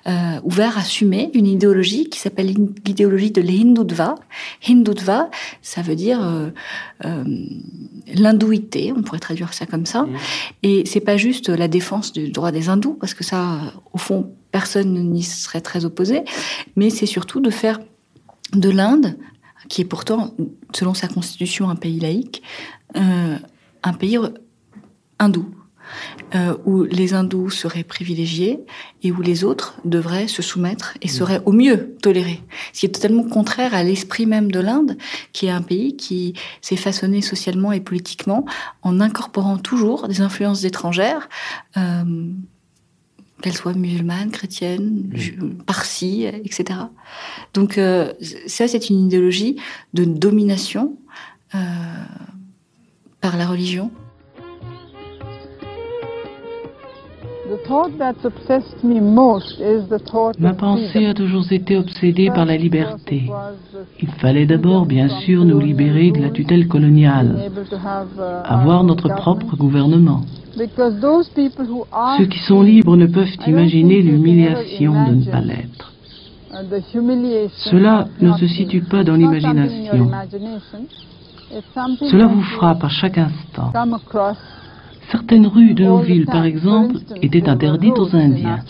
euh, 0.07 0.41
ouvert, 0.43 0.79
assumé, 0.79 1.31
d'une 1.33 1.47
idéologie 1.47 2.09
qui 2.09 2.19
s'appelle 2.19 2.55
l'idéologie 2.87 3.31
de 3.31 3.41
l'Hindutva. 3.41 4.15
Hindutva, 4.67 5.31
ça 5.61 5.83
veut 5.83 5.97
dire 5.97 6.21
euh, 6.23 6.51
euh, 7.05 7.25
l'hindouité, 8.07 8.93
on 8.97 9.03
pourrait 9.03 9.19
traduire 9.19 9.53
ça 9.53 9.67
comme 9.67 9.87
ça. 9.87 10.05
Mmh. 10.05 10.17
Et 10.63 10.85
c'est 10.87 11.01
pas 11.01 11.17
juste 11.17 11.49
la 11.49 11.69
défense 11.69 12.13
du 12.13 12.31
droit 12.31 12.53
des 12.53 12.69
hindous, 12.69 12.95
parce 12.95 13.15
que 13.15 13.25
ça, 13.25 13.59
au 13.93 13.99
fond, 13.99 14.33
personne 14.51 15.11
n'y 15.11 15.23
serait 15.23 15.61
très 15.61 15.85
opposé, 15.85 16.23
mais 16.77 16.91
c'est 16.91 17.07
surtout 17.07 17.41
de 17.41 17.51
faire 17.51 17.81
de 18.55 18.71
l'Inde, 18.71 19.17
qui 19.69 19.81
est 19.81 19.87
pourtant, 19.87 20.35
selon 20.75 20.95
sa 20.95 21.09
constitution, 21.09 21.71
un 21.71 21.77
pays 21.77 21.99
laïque, 21.99 22.43
euh, 22.97 23.37
un 23.83 23.93
pays 23.93 24.19
hindou. 25.23 25.47
Euh, 26.35 26.57
où 26.65 26.85
les 26.85 27.13
hindous 27.13 27.51
seraient 27.51 27.85
privilégiés 27.85 28.61
et 29.03 29.13
où 29.13 29.21
les 29.21 29.45
autres 29.45 29.75
devraient 29.85 30.29
se 30.29 30.41
soumettre 30.41 30.95
et 31.03 31.09
seraient 31.09 31.43
au 31.45 31.53
mieux 31.53 31.95
tolérés. 32.01 32.41
Ce 32.73 32.81
qui 32.81 32.87
est 32.87 32.91
totalement 32.91 33.25
contraire 33.25 33.75
à 33.75 33.83
l'esprit 33.83 34.25
même 34.25 34.51
de 34.51 34.59
l'Inde, 34.59 34.97
qui 35.35 35.47
est 35.47 35.51
un 35.51 35.61
pays 35.61 35.95
qui 35.97 36.33
s'est 36.63 36.77
façonné 36.77 37.21
socialement 37.21 37.73
et 37.73 37.81
politiquement 37.81 38.47
en 38.81 39.01
incorporant 39.01 39.59
toujours 39.59 40.09
des 40.09 40.23
influences 40.23 40.65
étrangères. 40.65 41.29
Euh, 41.77 42.33
qu'elles 43.43 43.57
soient 43.57 43.75
musulmanes, 43.75 44.31
chrétiennes, 44.31 45.13
parsis, 45.67 46.25
etc. 46.25 46.79
Donc 47.55 47.77
euh, 47.77 48.13
ça, 48.47 48.69
c'est 48.69 48.89
une 48.89 49.07
idéologie 49.07 49.57
de 49.95 50.05
domination 50.05 50.97
par 51.51 53.37
la 53.37 53.47
religion. 53.47 53.91
Ma 60.39 60.55
pensée 60.55 61.07
a 61.07 61.15
toujours 61.15 61.51
été 61.51 61.77
obsédée 61.77 62.31
par 62.31 62.45
la 62.45 62.57
liberté. 62.57 63.31
Il 64.01 64.09
fallait 64.21 64.47
d'abord, 64.47 64.87
bien 64.87 65.09
sûr, 65.21 65.45
nous 65.45 65.59
libérer 65.59 66.11
de 66.11 66.21
la 66.21 66.31
tutelle 66.31 66.69
coloniale, 66.69 67.51
avoir 68.45 68.85
notre 68.85 69.09
propre 69.15 69.57
gouvernement. 69.57 70.23
Ceux 70.57 72.27
qui 72.27 72.39
sont 72.41 72.63
libres 72.63 72.97
ne 72.97 73.07
peuvent 73.07 73.37
imaginer 73.47 74.03
l'humiliation 74.03 74.93
de 75.09 75.15
ne 75.15 75.25
pas 75.31 75.41
l'être. 75.41 75.93
Cela 77.71 78.07
ne 78.21 78.33
se 78.35 78.47
situe 78.47 78.83
pas 78.83 79.05
dans 79.05 79.15
l'imagination. 79.15 80.11
Cela 82.11 82.27
vous 82.27 82.43
frappe 82.43 82.85
à 82.85 82.89
chaque 82.89 83.19
instant. 83.19 83.73
Certaines 85.13 85.47
rues 85.47 85.75
de 85.75 85.85
nos 85.85 85.99
villes, 85.99 86.25
par 86.25 86.47
exemple, 86.47 86.97
étaient 87.21 87.47
interdites 87.47 87.99
aux 87.99 88.17
Indiens. 88.17 88.61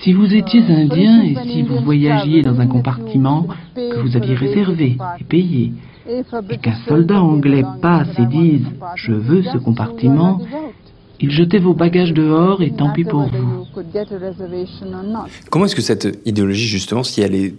Si 0.00 0.12
vous 0.12 0.32
étiez 0.32 0.62
indien 0.62 1.24
et 1.24 1.34
si 1.42 1.62
vous 1.62 1.80
voyagiez 1.80 2.42
dans 2.42 2.60
un 2.60 2.68
compartiment 2.68 3.48
que 3.74 3.98
vous 4.00 4.16
aviez 4.16 4.36
réservé 4.36 4.96
et 5.18 5.24
payé, 5.24 5.72
et 6.08 6.58
qu'un 6.58 6.76
soldat 6.86 7.20
anglais 7.20 7.64
passe 7.82 8.16
et 8.18 8.26
dise⁇ 8.26 8.62
Je 8.94 9.12
veux 9.12 9.42
ce 9.42 9.58
compartiment⁇ 9.58 10.38
il 11.18 11.30
jetait 11.30 11.58
vos 11.58 11.74
bagages 11.74 12.12
dehors 12.12 12.62
et 12.62 12.70
tant 12.72 12.92
pis 12.92 13.04
pour 13.04 13.22
vous. 13.22 13.66
Comment 15.50 15.64
est-ce 15.64 15.74
que 15.74 15.82
cette 15.82 16.20
idéologie, 16.26 16.66
justement, 16.66 17.02
si 17.02 17.22
elle 17.22 17.34
est 17.34 17.54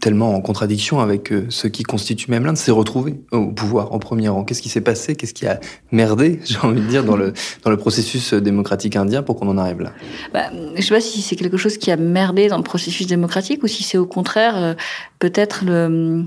tellement 0.00 0.34
en 0.34 0.40
contradiction 0.40 1.00
avec 1.00 1.32
euh, 1.32 1.46
ce 1.48 1.66
qui 1.66 1.82
constitue 1.82 2.30
même 2.30 2.44
l'Inde, 2.44 2.56
s'est 2.56 2.70
retrouvée 2.70 3.20
au 3.32 3.48
pouvoir 3.48 3.92
en 3.92 3.98
premier 3.98 4.28
rang 4.28 4.44
Qu'est-ce 4.44 4.62
qui 4.62 4.68
s'est 4.68 4.80
passé? 4.80 5.16
Qu'est-ce 5.16 5.34
qui 5.34 5.46
a 5.46 5.60
merdé, 5.90 6.40
j'ai 6.44 6.58
envie 6.58 6.80
de 6.80 6.86
dire, 6.86 7.04
dans 7.04 7.16
le, 7.16 7.32
dans 7.64 7.70
le 7.70 7.76
processus 7.76 8.32
démocratique 8.34 8.96
indien 8.96 9.22
pour 9.22 9.36
qu'on 9.36 9.48
en 9.48 9.58
arrive 9.58 9.80
là? 9.80 9.92
Bah, 10.32 10.50
Je 10.52 10.76
ne 10.76 10.82
sais 10.82 10.94
pas 10.94 11.00
si 11.00 11.20
c'est 11.22 11.36
quelque 11.36 11.56
chose 11.56 11.78
qui 11.78 11.90
a 11.90 11.96
merdé 11.96 12.48
dans 12.48 12.58
le 12.58 12.62
processus 12.62 13.06
démocratique 13.06 13.62
ou 13.62 13.66
si 13.66 13.82
c'est 13.82 13.98
au 13.98 14.06
contraire 14.06 14.56
euh, 14.56 14.74
peut-être 15.18 15.64
le 15.64 16.24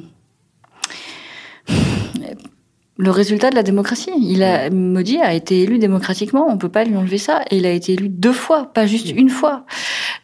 le 2.97 3.11
résultat 3.11 3.49
de 3.49 3.55
la 3.55 3.63
démocratie. 3.63 4.11
Il 4.21 4.41
a, 4.43 4.69
Modi 4.69 5.19
a 5.19 5.33
été 5.33 5.61
élu 5.61 5.79
démocratiquement, 5.79 6.47
on 6.49 6.57
peut 6.57 6.69
pas 6.69 6.85
lui 6.85 6.95
enlever 6.95 7.17
ça. 7.17 7.41
Et 7.51 7.57
il 7.57 7.65
a 7.65 7.71
été 7.71 7.93
élu 7.93 8.09
deux 8.09 8.33
fois, 8.33 8.71
pas 8.73 8.85
juste 8.85 9.11
une 9.11 9.29
fois. 9.29 9.65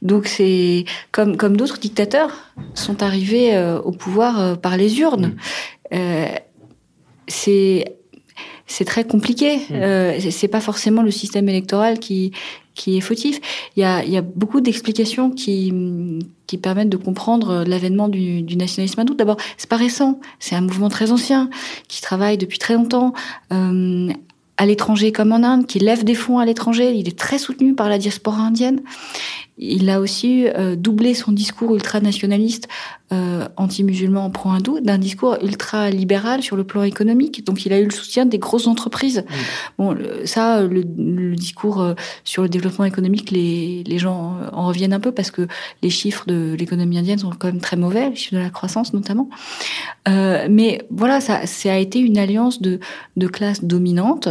Donc 0.01 0.27
c'est 0.27 0.85
comme 1.11 1.37
comme 1.37 1.57
d'autres 1.57 1.79
dictateurs 1.79 2.31
sont 2.73 3.03
arrivés 3.03 3.55
euh, 3.55 3.79
au 3.81 3.91
pouvoir 3.91 4.39
euh, 4.39 4.55
par 4.55 4.77
les 4.77 4.99
urnes. 4.99 5.35
Euh, 5.93 6.27
c'est 7.27 7.97
c'est 8.67 8.85
très 8.85 9.03
compliqué. 9.03 9.59
C'est 10.31 10.47
pas 10.47 10.61
forcément 10.61 11.01
le 11.01 11.11
système 11.11 11.49
électoral 11.49 11.99
qui 11.99 12.31
qui 12.73 12.97
est 12.97 13.01
fautif. 13.01 13.39
Il 13.75 13.81
y 13.81 13.83
a, 13.83 14.03
il 14.03 14.11
y 14.11 14.17
a 14.17 14.21
beaucoup 14.21 14.61
d'explications 14.61 15.29
qui, 15.29 15.73
qui 16.47 16.57
permettent 16.57 16.89
de 16.89 16.97
comprendre 16.97 17.63
l'avènement 17.67 18.07
du, 18.07 18.41
du 18.41 18.55
nationalisme 18.55 19.01
hindou. 19.01 19.13
D'abord, 19.13 19.37
c'est 19.57 19.69
pas 19.69 19.75
récent, 19.75 20.19
c'est 20.39 20.55
un 20.55 20.61
mouvement 20.61 20.89
très 20.89 21.11
ancien 21.11 21.49
qui 21.87 22.01
travaille 22.01 22.37
depuis 22.37 22.59
très 22.59 22.75
longtemps. 22.75 23.13
Euh, 23.51 24.09
à 24.57 24.65
l'étranger 24.67 25.11
comme 25.11 25.31
en 25.31 25.43
Inde, 25.43 25.65
qui 25.65 25.79
lève 25.79 26.03
des 26.03 26.13
fonds 26.13 26.37
à 26.37 26.45
l'étranger. 26.45 26.93
Il 26.93 27.07
est 27.07 27.17
très 27.17 27.39
soutenu 27.39 27.73
par 27.73 27.89
la 27.89 27.97
diaspora 27.97 28.43
indienne. 28.43 28.81
Il 29.61 29.89
a 29.89 30.01
aussi 30.01 30.47
euh, 30.47 30.75
doublé 30.75 31.13
son 31.13 31.31
discours 31.31 31.75
ultranationaliste 31.75 32.67
euh, 33.13 33.45
anti-musulman 33.57 34.29
pro-hindou 34.29 34.79
d'un 34.79 34.97
discours 34.97 35.37
ultra-libéral 35.43 36.41
sur 36.41 36.55
le 36.55 36.63
plan 36.63 36.83
économique. 36.83 37.45
Donc 37.45 37.65
il 37.65 37.73
a 37.73 37.79
eu 37.79 37.83
le 37.83 37.91
soutien 37.91 38.25
des 38.25 38.39
grosses 38.39 38.67
entreprises. 38.67 39.25
Bon, 39.77 39.97
ça, 40.23 40.63
le, 40.63 41.35
discours 41.35 41.81
euh, 41.81 41.93
sur 42.23 42.41
le 42.41 42.49
développement 42.49 42.85
économique, 42.85 43.29
les, 43.29 43.83
les 43.85 43.99
gens 43.99 44.37
en 44.53 44.65
reviennent 44.65 44.93
un 44.93 44.99
peu 45.01 45.11
parce 45.11 45.29
que 45.29 45.47
les 45.83 45.89
chiffres 45.89 46.23
de 46.25 46.55
l'économie 46.57 46.97
indienne 46.97 47.19
sont 47.19 47.31
quand 47.37 47.49
même 47.49 47.59
très 47.59 47.75
mauvais, 47.75 48.09
les 48.09 48.15
chiffres 48.15 48.35
de 48.35 48.39
la 48.39 48.49
croissance 48.49 48.93
notamment. 48.93 49.29
Euh, 50.07 50.47
mais 50.49 50.81
voilà, 50.89 51.19
ça, 51.19 51.45
ça 51.45 51.73
a 51.73 51.77
été 51.77 51.99
une 51.99 52.17
alliance 52.17 52.61
de, 52.61 52.79
de 53.17 53.27
classes 53.27 53.63
dominantes, 53.63 54.29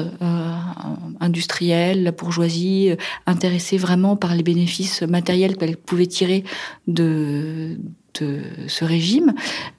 euh, 1.21 1.25
industrielles, 1.25 2.03
la 2.03 2.13
bourgeoisie, 2.13 2.91
intéressée 3.27 3.77
vraiment 3.77 4.17
par 4.17 4.35
les 4.35 4.43
bénéfices 4.43 5.03
matériels 5.03 5.57
qu'elle 5.57 5.77
pouvait 5.77 6.07
tirer 6.07 6.45
de 6.87 7.79
ce 8.19 8.85
régime, 8.85 9.35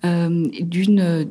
euh, 0.06 0.48
d'une, 0.62 1.28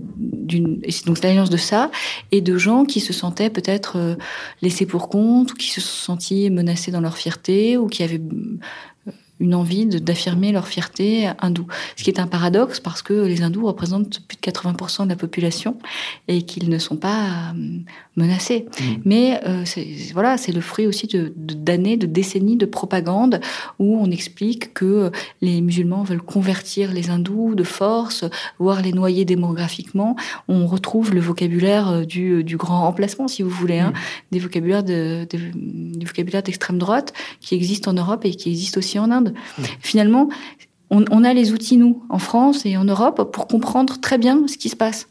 donc 1.07 1.23
l'alliance 1.23 1.51
de 1.51 1.57
ça, 1.57 1.91
et 2.31 2.41
de 2.41 2.59
gens 2.59 2.85
qui 2.85 3.01
se 3.01 3.13
sentaient 3.13 3.51
peut-être 3.51 3.97
euh, 3.97 4.15
laissés 4.63 4.87
pour 4.87 5.09
compte, 5.09 5.53
ou 5.53 5.55
qui 5.55 5.69
se 5.69 5.81
sont 5.81 6.13
sentis 6.13 6.51
menacés 6.51 6.91
dans 6.91 7.01
leur 7.01 7.17
fierté, 7.17 7.77
ou 7.77 7.87
qui 7.87 8.03
avaient 8.03 8.21
une 9.41 9.55
envie 9.55 9.87
d'affirmer 9.87 10.53
leur 10.53 10.69
fierté 10.69 11.31
hindoue. 11.41 11.67
Ce 11.97 12.05
qui 12.05 12.11
est 12.11 12.21
un 12.21 12.27
paradoxe 12.27 12.79
parce 12.79 13.03
que 13.03 13.15
les 13.15 13.43
hindous 13.43 13.67
représentent 13.67 14.21
plus 14.29 14.37
de 14.37 14.43
80% 14.43 15.05
de 15.05 15.09
la 15.09 15.17
population 15.17 15.77
et 16.29 16.43
qu'ils 16.43 16.69
ne 16.69 16.79
sont 16.79 16.97
pas 16.97 17.53
euh, 17.55 17.79
menacés. 18.17 18.67
Mm. 18.69 18.85
Mais 19.05 19.41
euh, 19.47 19.65
voilà, 20.13 20.37
c'est 20.37 20.53
le 20.53 20.61
fruit 20.61 20.87
aussi 20.87 21.07
de 21.07 21.33
d'années, 21.37 21.97
de, 21.97 22.07
décennies 22.07 22.57
de 22.57 22.67
propagande 22.67 23.41
où 23.79 23.99
on 24.01 24.11
explique 24.11 24.75
que 24.75 25.11
les 25.41 25.61
musulmans 25.61 26.03
veulent 26.03 26.23
convertir 26.23 26.93
les 26.93 27.11
hindous 27.11 27.55
de 27.55 27.65
force, 27.65 28.25
voire 28.59 28.83
les 28.83 28.93
noyer 28.93 29.25
démographiquement. 29.25 30.17
On 30.49 30.67
retrouve 30.67 31.15
le 31.15 31.21
vocabulaire 31.21 31.89
euh, 31.89 32.05
du, 32.05 32.45
du 32.45 32.57
grand 32.57 32.83
remplacement, 32.83 33.29
si 33.29 33.43
vous 33.43 33.51
voulez, 33.51 33.79
hein, 33.79 33.91
mm. 33.91 34.33
des 34.33 34.39
vocabulaires 34.39 34.85
de, 34.85 35.27
du 35.31 36.07
vocabulaire 36.07 36.43
d'extrême 36.43 36.79
droite 36.79 37.13
qui 37.41 37.55
existe 37.55 37.89
en 37.89 37.95
Europe 37.95 38.25
et 38.25 38.35
qui 38.35 38.51
existe 38.51 38.77
aussi 38.77 38.99
en 38.99 39.11
Inde. 39.11 39.30
Finalement, 39.81 40.29
on, 40.91 41.25
a 41.25 41.33
les 41.33 41.53
outils, 41.53 41.77
nous, 41.77 42.03
en 42.09 42.19
France 42.19 42.67
et 42.67 42.77
en 42.77 42.85
Europe, 42.85 43.31
pour 43.33 43.47
comprendre 43.47 44.01
très 44.01 44.19
bien 44.19 44.43
ce 44.49 44.57
qui 44.57 44.69
se 44.69 44.77
passe. 44.77 45.07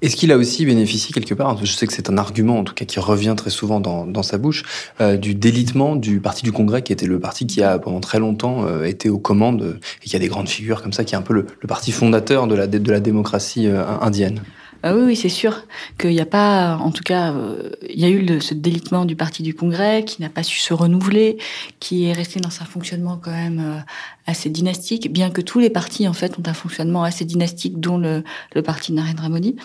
Est-ce 0.00 0.14
qu'il 0.14 0.30
a 0.30 0.36
aussi 0.36 0.64
bénéficié 0.64 1.12
quelque 1.12 1.34
part, 1.34 1.58
je 1.64 1.72
sais 1.72 1.86
que 1.86 1.92
c'est 1.92 2.08
un 2.08 2.18
argument 2.18 2.60
en 2.60 2.64
tout 2.64 2.74
cas 2.74 2.84
qui 2.84 3.00
revient 3.00 3.34
très 3.36 3.50
souvent 3.50 3.80
dans, 3.80 4.22
sa 4.22 4.38
bouche, 4.38 4.62
euh, 5.00 5.16
du 5.16 5.34
délitement 5.34 5.96
du 5.96 6.20
Parti 6.20 6.44
du 6.44 6.52
Congrès, 6.52 6.82
qui 6.82 6.92
était 6.92 7.06
le 7.06 7.18
parti 7.18 7.48
qui 7.48 7.64
a 7.64 7.80
pendant 7.80 7.98
très 7.98 8.20
longtemps 8.20 8.64
euh, 8.64 8.84
été 8.84 9.08
aux 9.08 9.18
commandes 9.18 9.80
et 10.04 10.08
qui 10.08 10.14
a 10.14 10.20
des 10.20 10.28
grandes 10.28 10.48
figures 10.48 10.82
comme 10.82 10.92
ça, 10.92 11.02
qui 11.02 11.14
est 11.14 11.18
un 11.18 11.22
peu 11.22 11.34
le, 11.34 11.46
parti 11.66 11.90
fondateur 11.90 12.46
de 12.46 12.54
la, 12.54 12.68
de 12.68 12.92
la 12.92 13.00
démocratie 13.00 13.66
euh, 13.66 13.84
indienne? 14.00 14.42
Ah 14.82 14.94
oui, 14.94 15.02
oui 15.06 15.16
c'est 15.16 15.28
sûr 15.28 15.64
qu'il 15.98 16.10
n'y 16.10 16.20
a 16.20 16.26
pas, 16.26 16.76
en 16.76 16.90
tout 16.90 17.02
cas, 17.02 17.32
euh, 17.32 17.70
il 17.88 17.98
y 17.98 18.04
a 18.04 18.08
eu 18.08 18.40
ce 18.40 18.54
délitement 18.54 19.04
du 19.04 19.16
Parti 19.16 19.42
du 19.42 19.54
Congrès 19.54 20.04
qui 20.04 20.22
n'a 20.22 20.28
pas 20.28 20.42
su 20.42 20.58
se 20.58 20.72
renouveler, 20.72 21.38
qui 21.80 22.04
est 22.04 22.12
resté 22.12 22.40
dans 22.40 22.48
un 22.48 22.64
fonctionnement 22.64 23.18
quand 23.22 23.32
même 23.32 23.60
euh, 23.60 23.80
assez 24.26 24.50
dynastique, 24.50 25.12
bien 25.12 25.30
que 25.30 25.40
tous 25.40 25.58
les 25.58 25.70
partis 25.70 26.06
en 26.06 26.12
fait 26.12 26.38
ont 26.38 26.42
un 26.46 26.54
fonctionnement 26.54 27.02
assez 27.02 27.24
dynastique, 27.24 27.80
dont 27.80 27.98
le, 27.98 28.22
le 28.54 28.62
parti 28.62 28.92
Narendra 28.92 29.28
Modi, 29.28 29.56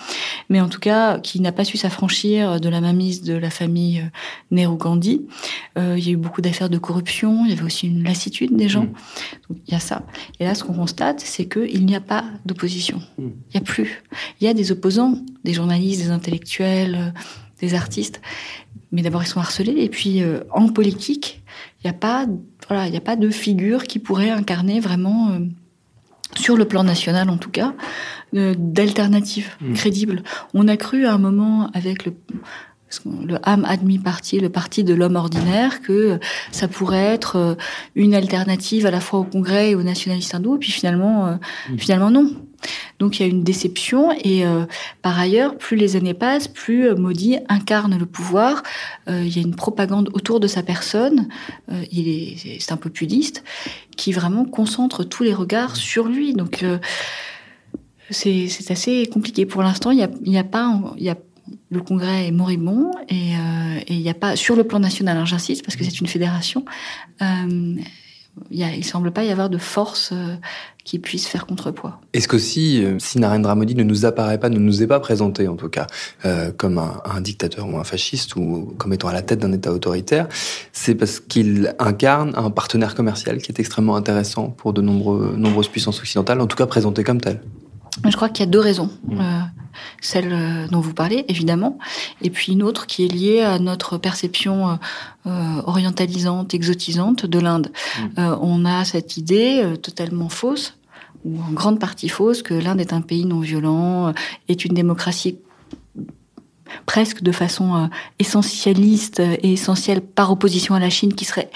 mais 0.50 0.62
en 0.62 0.70
tout 0.70 0.80
cas 0.80 1.20
qui 1.20 1.42
n'a 1.42 1.52
pas 1.52 1.66
su 1.66 1.78
s'affranchir 1.78 2.60
de 2.60 2.70
la 2.70 2.82
mainmise 2.82 3.22
de 3.22 3.34
la 3.34 3.50
famille 3.50 4.00
euh, 4.00 4.10
Nehru-Gandhi. 4.52 5.26
Euh, 5.78 5.96
il 5.98 6.06
y 6.06 6.10
a 6.10 6.12
eu 6.14 6.18
beaucoup 6.18 6.42
d'affaires 6.42 6.70
de 6.70 6.78
corruption, 6.78 7.46
il 7.46 7.52
y 7.52 7.54
avait 7.54 7.64
aussi 7.64 7.88
une 7.88 8.04
lassitude 8.04 8.56
des 8.56 8.70
gens. 8.70 8.84
Mm. 8.84 8.94
Donc, 9.50 9.58
il 9.68 9.74
y 9.74 9.76
a 9.76 9.80
ça. 9.80 10.04
Et 10.40 10.46
là, 10.46 10.56
ce 10.56 10.64
qu'on 10.64 10.74
constate, 10.74 11.20
c'est 11.20 11.46
qu'il 11.46 11.86
n'y 11.86 11.96
a 11.96 12.02
pas 12.02 12.26
d'opposition. 12.46 13.02
Mm. 13.18 13.24
Il 13.24 13.54
n'y 13.56 13.58
a 13.58 13.62
plus. 13.62 14.04
Il 14.40 14.46
y 14.46 14.48
a 14.48 14.54
des 14.54 14.72
opposants, 14.72 15.03
des 15.44 15.54
journalistes, 15.54 16.02
des 16.02 16.12
intellectuels, 16.12 16.96
euh, 16.96 17.20
des 17.60 17.74
artistes. 17.74 18.22
Mais 18.92 19.02
d'abord, 19.02 19.24
ils 19.24 19.28
sont 19.28 19.40
harcelés. 19.40 19.76
Et 19.78 19.90
puis, 19.90 20.22
en 20.52 20.70
politique, 20.70 21.42
il 21.80 21.88
n'y 21.88 21.90
a 21.90 21.98
pas, 21.98 22.28
voilà, 22.68 22.96
a 22.96 23.02
pas 23.02 23.16
de 23.16 23.30
figure 23.32 23.86
qui 23.86 23.98
pourrait 23.98 24.30
incarner 24.30 24.80
vraiment, 24.80 25.32
sur 26.36 26.56
le 26.58 26.66
plan 26.66 26.84
national 26.84 27.32
en 27.32 27.38
tout 27.38 27.50
cas, 27.50 27.74
d'alternatives 28.34 29.50
mmh. 29.62 29.74
crédibles. 29.74 30.24
On 30.54 30.68
a 30.68 30.78
cru 30.78 31.08
à 31.08 31.14
un 31.14 31.18
moment 31.18 31.72
avec 31.74 32.06
le 32.06 32.14
le 33.06 33.38
Ham 33.44 33.66
Admi 33.66 34.00
Party, 34.00 34.40
le 34.40 34.50
parti 34.50 34.84
de 34.84 34.94
l'homme 34.94 35.16
ordinaire, 35.16 35.82
que 35.82 36.20
ça 36.52 36.68
pourrait 36.68 37.06
être 37.06 37.36
euh, 37.36 37.56
une 37.96 38.14
alternative 38.14 38.86
à 38.86 38.92
la 38.92 39.00
fois 39.00 39.20
au 39.20 39.24
Congrès 39.24 39.72
et 39.72 39.76
aux 39.76 39.84
nationalistes 39.84 40.34
hindous, 40.36 40.56
et 40.56 40.60
puis 40.60 40.72
finalement, 40.72 41.28
euh, 41.28 41.36
mmh. 41.70 41.78
finalement 41.78 42.12
non. 42.12 42.32
Donc 43.00 43.20
il 43.20 43.24
y 43.24 43.26
a 43.26 43.30
une 43.30 43.44
déception 43.44 44.12
et 44.12 44.46
euh, 44.46 44.66
par 45.02 45.20
ailleurs, 45.20 45.58
plus 45.58 45.76
les 45.76 45.98
années 45.98 46.14
passent, 46.14 46.48
plus 46.48 46.96
Modi 46.96 47.38
incarne 47.50 47.98
le 47.98 48.06
pouvoir. 48.06 48.64
il 49.08 49.36
y 49.36 49.40
a 49.40 49.42
une 49.42 49.56
propagande 49.56 50.10
autour 50.14 50.40
de 50.40 50.48
sa 50.48 50.64
personne. 50.64 51.28
il 51.92 52.08
est, 52.08 52.60
c'est 52.60 52.72
un 52.72 52.78
populiste 52.78 53.44
qui 53.98 54.14
vraiment 54.14 54.46
concentre 54.46 55.04
tous 55.04 55.24
les 55.24 55.34
regards 55.34 55.76
sur 55.76 56.08
lui. 56.08 56.34
Donc 56.34 56.64
c'est 58.10 58.72
assez 58.72 59.08
compliqué. 59.08 59.46
Pour 59.46 59.62
l'instant, 59.62 59.92
il 59.92 59.98
n'y 60.26 60.38
a, 60.38 60.42
a, 60.42 60.44
pas... 60.46 60.80
Y 60.98 61.10
a, 61.10 61.18
le 61.70 61.82
Congrès 61.82 62.28
est 62.28 62.32
moribond 62.32 62.92
et 63.10 63.36
euh, 63.36 63.80
il 63.88 64.00
n'y 64.00 64.10
a 64.10 64.14
pas, 64.14 64.36
sur 64.36 64.56
le 64.56 64.64
plan 64.64 64.80
national, 64.80 65.26
j'insiste 65.26 65.64
parce 65.64 65.76
que 65.76 65.84
c'est 65.84 66.00
une 66.00 66.08
fédération, 66.08 66.64
euh, 67.22 67.76
il 68.52 68.84
semble 68.84 69.12
pas 69.12 69.24
y 69.24 69.32
avoir 69.32 69.50
de 69.50 69.58
force 69.58 70.10
euh, 70.12 70.36
qui 70.84 71.00
puisse 71.00 71.28
faire 71.28 71.46
contrepoids. 71.46 72.00
Est-ce 72.14 72.28
euh, 72.34 72.98
si 73.00 73.20
Narendra 73.20 73.56
Modi 73.56 73.76
ne 73.76 73.84
nous 73.84 74.06
apparaît 74.06 74.40
pas, 74.40 74.50
ne 74.50 74.58
nous 74.58 74.82
est 74.82 74.88
pas 74.88 75.00
présenté 75.00 75.48
en 75.48 75.56
tout 75.56 75.70
cas, 75.70 75.88
comme 76.58 76.78
un, 76.78 77.22
dictateur 77.22 77.68
ou 77.68 77.78
un 77.78 77.84
fasciste 77.84 78.36
ou 78.36 78.74
comme 78.78 78.94
étant 78.94 79.08
à 79.08 79.14
la 79.14 79.22
tête 79.22 79.40
d'un 79.40 79.54
État 79.54 79.72
autoritaire, 79.72 80.28
c'est 80.72 80.96
parce 80.96 81.20
qu'il 81.20 81.76
incarne 81.80 82.34
un 82.36 82.50
partenaire 82.50 82.96
commercial 82.96 83.38
qui 83.38 83.52
est 83.52 83.60
extrêmement 83.60 83.96
intéressant 83.96 84.50
pour 84.50 84.74
de 84.74 84.82
nombreuses 84.82 85.70
puissances 85.70 86.00
occidentales, 86.00 86.42
en 86.42 86.48
tout 86.48 86.58
cas 86.58 86.66
présenté 86.66 87.04
comme 87.04 87.22
tel 87.22 87.42
je 88.06 88.16
crois 88.16 88.30
qu'il 88.30 88.46
y 88.46 88.48
a 88.48 88.52
deux 88.52 88.60
raisons. 88.60 88.90
Mmh. 89.08 89.20
Euh, 89.20 89.40
celle 90.02 90.32
euh, 90.32 90.68
dont 90.68 90.80
vous 90.80 90.94
parlez, 90.94 91.26
évidemment, 91.28 91.78
et 92.22 92.30
puis 92.30 92.54
une 92.54 92.64
autre 92.64 92.86
qui 92.86 93.06
est 93.06 93.08
liée 93.08 93.42
à 93.42 93.60
notre 93.60 93.98
perception 93.98 94.80
euh, 95.26 95.62
orientalisante, 95.66 96.54
exotisante 96.54 97.26
de 97.26 97.40
l'Inde. 97.40 97.72
Mmh. 97.72 98.20
Euh, 98.20 98.38
on 98.42 98.66
a 98.66 98.86
cette 98.86 99.18
idée 99.18 99.64
totalement 99.82 100.30
fausse, 100.30 100.78
ou 101.26 101.40
en 101.42 101.52
grande 101.52 101.80
partie 101.80 102.10
fausse, 102.10 102.42
que 102.42 102.54
l'Inde 102.54 102.82
est 102.82 102.94
un 102.94 103.02
pays 103.02 103.26
non 103.26 103.40
violent, 103.40 104.14
est 104.50 104.66
une 104.66 104.74
démocratie 104.74 105.38
presque 106.86 107.22
de 107.22 107.32
façon 107.32 107.76
euh, 107.76 107.88
essentialiste 108.20 109.20
et 109.20 109.54
essentielle 109.54 110.02
par 110.02 110.32
opposition 110.32 110.76
à 110.76 110.80
la 110.80 110.90
Chine 110.90 111.14
qui 111.14 111.26
serait 111.26 111.50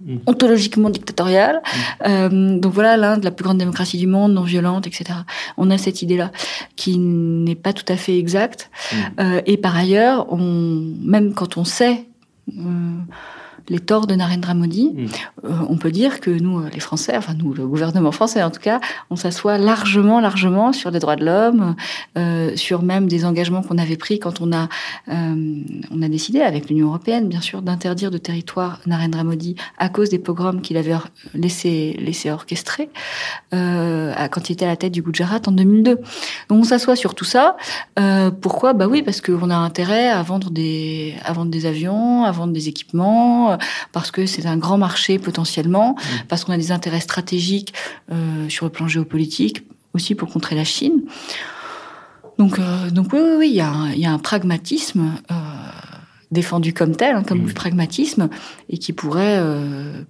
mm. 0.00 0.18
ontologiquement 0.26 0.90
dictatoriale. 0.90 1.62
Mm. 1.64 2.06
Euh, 2.06 2.58
donc 2.58 2.72
voilà, 2.72 2.96
l'Inde, 2.96 3.24
la 3.24 3.30
plus 3.30 3.44
grande 3.44 3.58
démocratie 3.58 3.98
du 3.98 4.06
monde, 4.06 4.32
non 4.32 4.42
violente, 4.42 4.86
etc. 4.86 5.20
On 5.56 5.70
a 5.70 5.78
cette 5.78 6.02
idée-là 6.02 6.32
qui 6.76 6.98
n'est 6.98 7.54
pas 7.54 7.72
tout 7.72 7.90
à 7.90 7.96
fait 7.96 8.18
exacte. 8.18 8.70
Mm. 8.92 8.96
Euh, 9.20 9.40
et 9.46 9.56
par 9.56 9.76
ailleurs, 9.76 10.26
on, 10.32 10.92
même 11.00 11.34
quand 11.34 11.56
on 11.56 11.64
sait 11.64 12.06
les 13.68 13.80
torts 13.80 14.06
de 14.06 14.14
Narendra 14.14 14.54
Modi, 14.54 14.92
mm. 14.94 15.06
euh, 15.44 15.50
on 15.68 15.76
peut 15.76 15.90
dire 15.90 16.20
que 16.20 16.30
nous, 16.30 16.60
euh, 16.60 16.68
les 16.72 16.80
Français, 16.80 17.16
enfin 17.16 17.34
nous, 17.34 17.52
le 17.52 17.66
gouvernement 17.66 18.12
français 18.12 18.42
en 18.42 18.50
tout 18.50 18.60
cas, 18.60 18.80
on 19.10 19.16
s'assoit 19.16 19.58
largement, 19.58 20.20
largement 20.20 20.72
sur 20.72 20.90
les 20.90 20.98
droits 20.98 21.16
de 21.16 21.24
l'homme, 21.24 21.74
euh, 22.16 22.54
sur 22.56 22.82
même 22.82 23.08
des 23.08 23.24
engagements 23.24 23.62
qu'on 23.62 23.78
avait 23.78 23.96
pris 23.96 24.18
quand 24.18 24.40
on 24.40 24.52
a, 24.52 24.68
on 25.08 26.02
a 26.02 26.08
décidé 26.08 26.40
avec 26.40 26.68
l'Union 26.68 26.88
européenne, 26.88 27.28
bien 27.28 27.40
sûr, 27.40 27.62
d'interdire 27.62 28.10
de 28.10 28.18
territoire 28.18 28.80
Narendra 28.86 29.24
Modi 29.24 29.56
à 29.78 29.88
cause 29.88 30.10
des 30.10 30.18
pogroms 30.18 30.60
qu'il 30.60 30.76
avait 30.76 30.94
laissé, 31.34 31.96
laissé 31.98 32.30
orchestrer 32.30 32.90
quand 33.50 34.48
il 34.48 34.52
était 34.52 34.64
à 34.64 34.68
la 34.68 34.76
tête 34.76 34.92
du 34.92 35.02
Gujarat 35.02 35.40
en 35.46 35.52
2002. 35.52 35.96
Donc 36.48 36.60
on 36.60 36.64
s'assoit 36.64 36.96
sur 36.96 37.14
tout 37.14 37.24
ça. 37.24 37.56
pourquoi? 38.40 38.72
Bah 38.72 38.86
oui, 38.88 39.02
parce 39.02 39.20
qu'on 39.20 39.50
a 39.50 39.56
intérêt 39.56 40.08
à 40.08 40.22
vendre 40.22 40.50
des, 40.50 41.14
à 41.24 41.32
vendre 41.32 41.50
des 41.50 41.66
avions, 41.66 42.24
à 42.24 42.30
vendre 42.30 42.52
des 42.52 42.68
équipements 42.68 43.55
parce 43.92 44.10
que 44.10 44.26
c'est 44.26 44.46
un 44.46 44.56
grand 44.56 44.78
marché 44.78 45.18
potentiellement, 45.18 45.94
mmh. 45.94 46.26
parce 46.28 46.44
qu'on 46.44 46.52
a 46.52 46.56
des 46.56 46.72
intérêts 46.72 47.00
stratégiques 47.00 47.74
euh, 48.12 48.48
sur 48.48 48.66
le 48.66 48.72
plan 48.72 48.88
géopolitique, 48.88 49.66
aussi 49.94 50.14
pour 50.14 50.28
contrer 50.30 50.54
la 50.56 50.64
Chine. 50.64 51.02
Donc, 52.38 52.58
euh, 52.58 52.90
donc 52.90 53.12
oui, 53.12 53.20
oui, 53.22 53.34
oui, 53.38 53.48
il 53.50 53.56
y, 53.56 53.60
a 53.60 53.70
un, 53.70 53.90
il 53.90 53.98
y 54.00 54.06
a 54.06 54.12
un 54.12 54.18
pragmatisme 54.18 55.12
euh, 55.30 55.34
défendu 56.30 56.72
comme 56.74 56.94
tel, 56.94 57.16
hein, 57.16 57.22
comme 57.22 57.44
mmh. 57.44 57.52
pragmatisme, 57.54 58.28
et 58.68 58.78
qui 58.78 58.92
pourrait, 58.92 59.40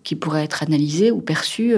qui 0.02 0.16
pourrait 0.16 0.44
être 0.44 0.62
analysé 0.62 1.10
ou 1.10 1.20
perçu 1.20 1.74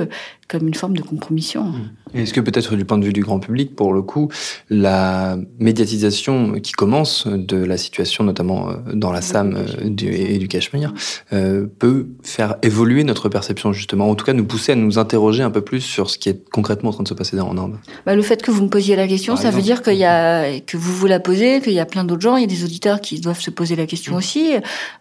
comme 0.49 0.67
une 0.67 0.75
forme 0.75 0.97
de 0.97 1.03
compromission. 1.03 1.65
Mmh. 1.65 1.91
Est-ce 2.15 2.33
que 2.33 2.41
peut-être 2.41 2.75
du 2.75 2.87
point 2.87 2.97
de 2.97 3.05
vue 3.05 3.13
du 3.13 3.21
grand 3.21 3.39
public, 3.39 3.77
pour 3.77 3.93
le 3.93 4.01
coup, 4.01 4.29
la 4.71 5.37
médiatisation 5.59 6.53
qui 6.61 6.73
commence 6.73 7.27
de 7.27 7.57
la 7.57 7.77
situation, 7.77 8.25
notamment 8.25 8.71
euh, 8.71 8.75
dans 8.95 9.13
la 9.13 9.21
SAM 9.21 9.57
euh, 9.57 10.01
et 10.01 10.39
du 10.39 10.49
Cachemire, 10.49 10.95
euh, 11.35 11.67
peut 11.79 12.09
faire 12.23 12.57
évoluer 12.63 13.05
notre 13.05 13.29
perception 13.29 13.75
justement, 13.75 14.09
en 14.09 14.15
tout 14.15 14.25
cas 14.25 14.33
nous 14.33 14.47
pousser 14.47 14.73
à 14.73 14.75
nous 14.75 14.99
interroger 14.99 15.43
un 15.43 15.51
peu 15.51 15.61
plus 15.61 15.83
sur 15.83 16.09
ce 16.09 16.17
qui 16.17 16.31
est 16.31 16.49
concrètement 16.51 16.91
en 16.91 16.93
train 16.95 17.03
de 17.03 17.09
se 17.09 17.15
passer 17.15 17.39
en 17.39 17.57
Inde? 17.59 17.77
Bah, 18.07 18.15
Le 18.15 18.23
fait 18.23 18.43
que 18.43 18.51
vous 18.51 18.65
me 18.65 18.71
posiez 18.71 18.97
la 18.97 19.07
question, 19.07 19.37
ça 19.37 19.51
veut 19.51 19.63
dire 19.63 19.83
qu'il 19.83 19.97
y 19.97 20.05
a, 20.05 20.61
que 20.61 20.79
vous 20.79 20.95
vous 20.95 21.07
la 21.07 21.21
posez, 21.21 21.61
qu'il 21.61 21.75
y 21.75 21.81
a 21.81 21.87
plein 21.87 22.05
d'autres 22.05 22.23
gens, 22.23 22.37
il 22.37 22.41
y 22.41 22.45
a 22.45 22.49
des 22.49 22.65
auditeurs 22.65 23.03
qui 23.03 23.21
doivent 23.21 23.41
se 23.41 23.51
poser 23.51 23.77
la 23.77 23.87
question 23.87 24.15
mmh. 24.15 24.19
aussi. 24.19 24.55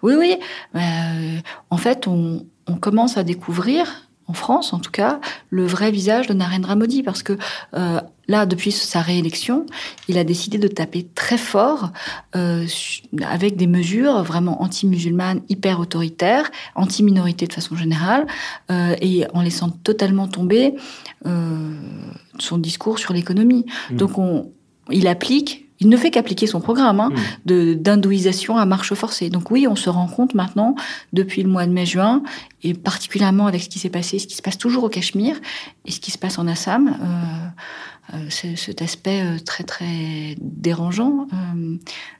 Oui, 0.04 0.14
oui. 0.18 0.36
en 1.70 1.78
fait, 1.78 2.08
on, 2.08 2.46
on 2.68 2.76
commence 2.76 3.18
à 3.18 3.24
découvrir 3.24 4.07
en 4.28 4.34
France 4.34 4.74
en 4.74 4.80
tout 4.80 4.92
cas, 4.92 5.20
le 5.50 5.66
vrai 5.66 5.92
visage 5.92 6.28
de 6.28 6.34
Narendra 6.34 6.76
Modi, 6.76 7.04
parce 7.04 7.24
que 7.24 7.38
euh, 7.74 8.00
là, 8.28 8.46
depuis 8.46 8.72
sa 8.72 9.02
réélection, 9.02 9.66
il 10.08 10.18
a 10.18 10.24
décidé 10.24 10.58
de 10.58 10.68
taper 10.68 11.08
très 11.16 11.38
fort 11.38 11.92
euh, 12.36 12.66
avec 13.26 13.56
des 13.56 13.68
mesures 13.68 14.24
vraiment 14.24 14.62
anti-musulmanes, 14.62 15.42
hyper 15.50 15.80
autoritaires, 15.80 16.52
anti-minorité 16.76 17.48
de 17.48 17.54
façon 17.54 17.76
générale, 17.76 18.28
euh, 18.72 18.96
et 19.02 19.26
en 19.34 19.42
laissant 19.42 19.70
totalement 19.70 20.28
tomber 20.28 20.76
euh, 21.26 21.74
son 22.40 22.58
discours 22.58 23.00
sur 23.00 23.14
l'économie. 23.14 23.66
Mmh. 23.92 23.96
Donc 23.96 24.18
on, 24.18 24.52
il 24.92 25.08
applique 25.08 25.67
il 25.80 25.90
ne 25.90 25.98
fait 25.98 26.12
qu'appliquer 26.12 26.48
son 26.48 26.60
programme 26.60 27.00
hein, 27.00 27.10
mmh. 27.10 27.16
de 27.46 27.74
d'hindouisation 27.74 28.58
à 28.58 28.66
marche 28.66 28.94
forcée. 28.94 29.30
Donc 29.30 29.52
oui, 29.52 29.68
on 29.68 29.76
se 29.76 29.90
rend 29.90 30.08
compte 30.08 30.34
maintenant, 30.34 30.76
depuis 31.14 31.44
le 31.44 31.50
mois 31.50 31.66
de 31.66 31.72
mai-juin, 31.72 32.24
et 32.64 32.74
particulièrement 32.74 33.48
avec 33.48 33.62
ce 33.62 33.70
qui 33.70 33.80
s'est 33.80 33.90
passé, 33.90 34.20
ce 34.20 34.28
qui 34.28 34.36
se 34.36 34.42
passe 34.42 34.58
toujours 34.58 34.84
au 34.84 34.90
Cachemire 34.90 35.38
et 35.86 35.92
ce 35.92 36.00
qui 36.00 36.12
se 36.12 36.18
passe 36.18 36.40
en 36.40 36.48
Assam, 36.48 36.88
euh, 36.88 37.48
cet 38.30 38.82
aspect 38.82 39.22
euh, 39.22 39.38
très 39.44 39.64
très 39.64 40.36
dérangeant 40.40 41.28
euh, 41.34 41.78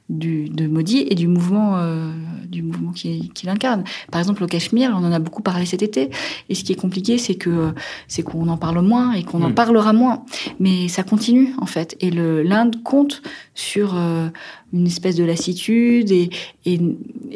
du, 0.08 0.48
de 0.48 0.66
Modi 0.66 1.06
et 1.08 1.14
du 1.14 1.28
mouvement, 1.28 1.76
euh, 1.76 2.12
du 2.46 2.62
mouvement 2.62 2.92
qui, 2.92 3.30
qui 3.30 3.46
l'incarne. 3.46 3.84
Par 4.10 4.20
exemple, 4.20 4.42
au 4.42 4.46
Cachemire, 4.46 4.92
on 4.94 5.04
en 5.04 5.12
a 5.12 5.18
beaucoup 5.18 5.42
parlé 5.42 5.66
cet 5.66 5.82
été. 5.82 6.10
Et 6.48 6.54
ce 6.54 6.64
qui 6.64 6.72
est 6.72 6.80
compliqué, 6.80 7.18
c'est 7.18 7.34
que 7.34 7.72
c'est 8.06 8.22
qu'on 8.22 8.48
en 8.48 8.56
parle 8.56 8.80
moins 8.80 9.12
et 9.12 9.22
qu'on 9.24 9.42
en 9.42 9.50
mm. 9.50 9.54
parlera 9.54 9.92
moins. 9.92 10.24
Mais 10.60 10.88
ça 10.88 11.02
continue 11.02 11.54
en 11.58 11.66
fait. 11.66 11.96
Et 12.00 12.10
l'Inde 12.10 12.82
compte 12.82 13.22
sur 13.54 13.96
euh, 13.96 14.28
une 14.72 14.86
espèce 14.86 15.16
de 15.16 15.24
lassitude 15.24 16.10
et, 16.10 16.30
et, 16.64 16.80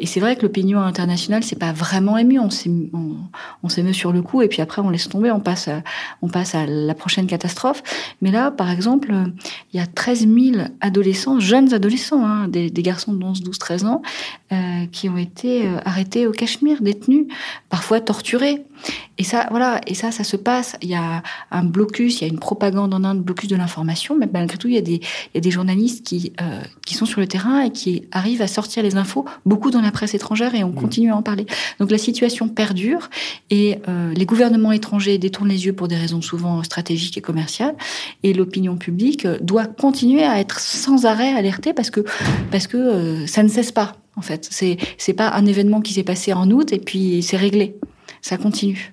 c'est 0.05 0.19
vrai 0.19 0.35
que 0.35 0.41
l'opinion 0.41 0.79
internationale 0.81 1.43
c'est 1.43 1.57
pas 1.57 1.71
vraiment 1.71 2.17
ému 2.17 2.39
on 2.39 2.49
s'émeut 2.49 2.89
on, 2.93 3.69
sur 3.93 4.11
le 4.11 4.21
coup 4.21 4.41
et 4.41 4.47
puis 4.47 4.61
après 4.61 4.81
on 4.81 4.89
laisse 4.89 5.09
tomber 5.09 5.31
on 5.31 5.39
passe 5.39 5.67
à, 5.67 5.81
on 6.21 6.29
passe 6.29 6.55
à 6.55 6.65
la 6.65 6.93
prochaine 6.93 7.27
catastrophe 7.27 7.83
mais 8.21 8.31
là 8.31 8.51
par 8.51 8.69
exemple 8.69 9.13
il 9.73 9.79
y 9.79 9.83
a 9.83 9.87
13 9.87 10.27
000 10.27 10.65
adolescents 10.81 11.39
jeunes 11.39 11.73
adolescents 11.73 12.25
hein, 12.25 12.47
des 12.47 12.63
des, 12.69 12.81
garçons 12.81 13.13
de 13.13 13.23
11, 13.23 13.41
12, 13.41 13.57
13 13.57 13.85
ans 13.85 14.01
euh, 14.51 14.85
qui 14.91 15.09
ont 15.09 15.17
été 15.17 15.67
euh, 15.67 15.77
arrêtés 15.85 16.27
au 16.27 16.31
Cachemire, 16.31 16.81
détenus, 16.81 17.27
parfois 17.69 18.01
torturés. 18.01 18.65
Et 19.17 19.23
ça, 19.23 19.47
voilà, 19.51 19.79
et 19.87 19.93
ça, 19.93 20.11
ça 20.11 20.23
se 20.23 20.35
passe. 20.35 20.75
Il 20.81 20.89
y 20.89 20.95
a 20.95 21.21
un 21.51 21.63
blocus, 21.63 22.19
il 22.19 22.23
y 22.23 22.29
a 22.29 22.33
une 22.33 22.39
propagande 22.39 22.93
en 22.93 23.03
Inde, 23.03 23.21
blocus 23.21 23.47
de 23.47 23.55
l'information, 23.55 24.17
mais 24.17 24.27
malgré 24.31 24.57
tout, 24.57 24.67
il 24.67 24.73
y 24.73 24.77
a 24.77 24.81
des, 24.81 24.95
il 24.95 25.35
y 25.35 25.37
a 25.37 25.41
des 25.41 25.51
journalistes 25.51 26.05
qui, 26.05 26.33
euh, 26.41 26.61
qui 26.85 26.95
sont 26.95 27.05
sur 27.05 27.19
le 27.19 27.27
terrain 27.27 27.61
et 27.61 27.71
qui 27.71 28.07
arrivent 28.11 28.41
à 28.41 28.47
sortir 28.47 28.83
les 28.83 28.95
infos, 28.95 29.25
beaucoup 29.45 29.71
dans 29.71 29.81
la 29.81 29.91
presse 29.91 30.13
étrangère, 30.13 30.55
et 30.55 30.63
on 30.63 30.69
mmh. 30.69 30.75
continue 30.75 31.11
à 31.11 31.15
en 31.15 31.21
parler. 31.21 31.45
Donc 31.79 31.91
la 31.91 31.97
situation 31.97 32.47
perdure, 32.49 33.09
et 33.49 33.79
euh, 33.87 34.13
les 34.13 34.25
gouvernements 34.25 34.71
étrangers 34.71 35.17
détournent 35.17 35.49
les 35.49 35.65
yeux 35.65 35.73
pour 35.73 35.87
des 35.87 35.95
raisons 35.95 36.21
souvent 36.21 36.63
stratégiques 36.63 37.17
et 37.17 37.21
commerciales, 37.21 37.75
et 38.23 38.33
l'opinion 38.33 38.77
publique 38.77 39.27
doit 39.41 39.65
continuer 39.65 40.23
à 40.23 40.39
être 40.39 40.59
sans 40.59 41.05
arrêt 41.05 41.33
alertée 41.33 41.73
parce 41.73 41.89
que, 41.89 42.01
parce 42.51 42.67
que 42.67 42.77
euh, 42.77 43.27
ça 43.27 43.43
ne 43.43 43.47
cesse 43.47 43.71
pas. 43.71 43.95
En 44.15 44.21
fait, 44.21 44.47
c'est 44.51 44.77
c'est 44.97 45.13
pas 45.13 45.31
un 45.33 45.45
événement 45.45 45.81
qui 45.81 45.93
s'est 45.93 46.03
passé 46.03 46.33
en 46.33 46.49
août 46.51 46.71
et 46.71 46.77
puis 46.77 47.23
c'est 47.23 47.37
réglé. 47.37 47.75
Ça 48.23 48.37
continue. 48.37 48.92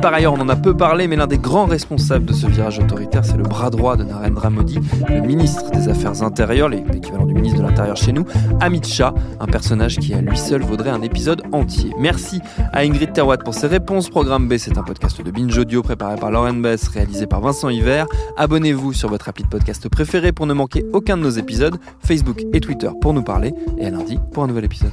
Par 0.00 0.14
ailleurs, 0.14 0.32
on 0.32 0.40
en 0.40 0.48
a 0.48 0.56
peu 0.56 0.74
parlé, 0.74 1.08
mais 1.08 1.16
l'un 1.16 1.26
des 1.26 1.38
grands 1.38 1.66
responsables 1.66 2.24
de 2.24 2.32
ce 2.32 2.46
virage 2.46 2.78
autoritaire, 2.78 3.24
c'est 3.24 3.36
le 3.36 3.42
bras 3.42 3.70
droit 3.70 3.96
de 3.96 4.04
Narendra 4.04 4.48
Modi, 4.48 4.78
le 5.08 5.20
ministre 5.20 5.70
des 5.70 5.88
Affaires 5.88 6.22
intérieures, 6.22 6.68
l'équivalent 6.68 7.26
du 7.26 7.34
ministre 7.34 7.58
de 7.58 7.66
l'Intérieur 7.66 7.96
chez 7.96 8.12
nous, 8.12 8.24
Amit 8.60 8.84
Shah, 8.84 9.12
un 9.40 9.46
personnage 9.46 9.98
qui 9.98 10.14
à 10.14 10.20
lui 10.20 10.38
seul 10.38 10.62
vaudrait 10.62 10.90
un 10.90 11.02
épisode 11.02 11.42
entier. 11.52 11.92
Merci 11.98 12.40
à 12.72 12.80
Ingrid 12.80 13.12
Terwatt 13.12 13.44
pour 13.44 13.54
ses 13.54 13.66
réponses. 13.66 14.08
Programme 14.08 14.48
B, 14.48 14.56
c'est 14.56 14.78
un 14.78 14.82
podcast 14.82 15.20
de 15.22 15.30
Binge 15.30 15.56
Audio 15.58 15.82
préparé 15.82 16.16
par 16.16 16.30
Lauren 16.30 16.54
Bess, 16.54 16.88
réalisé 16.88 17.26
par 17.26 17.40
Vincent 17.40 17.68
Hiver. 17.68 18.06
Abonnez-vous 18.36 18.92
sur 18.92 19.08
votre 19.08 19.28
appli 19.28 19.44
de 19.44 19.48
podcast 19.48 19.88
préféré 19.88 20.32
pour 20.32 20.46
ne 20.46 20.54
manquer 20.54 20.84
aucun 20.92 21.16
de 21.16 21.22
nos 21.22 21.30
épisodes, 21.30 21.78
Facebook 22.00 22.42
et 22.52 22.60
Twitter 22.60 22.90
pour 23.00 23.12
nous 23.12 23.22
parler, 23.22 23.52
et 23.78 23.86
à 23.86 23.90
lundi 23.90 24.18
pour 24.32 24.44
un 24.44 24.46
nouvel 24.46 24.64
épisode. 24.64 24.92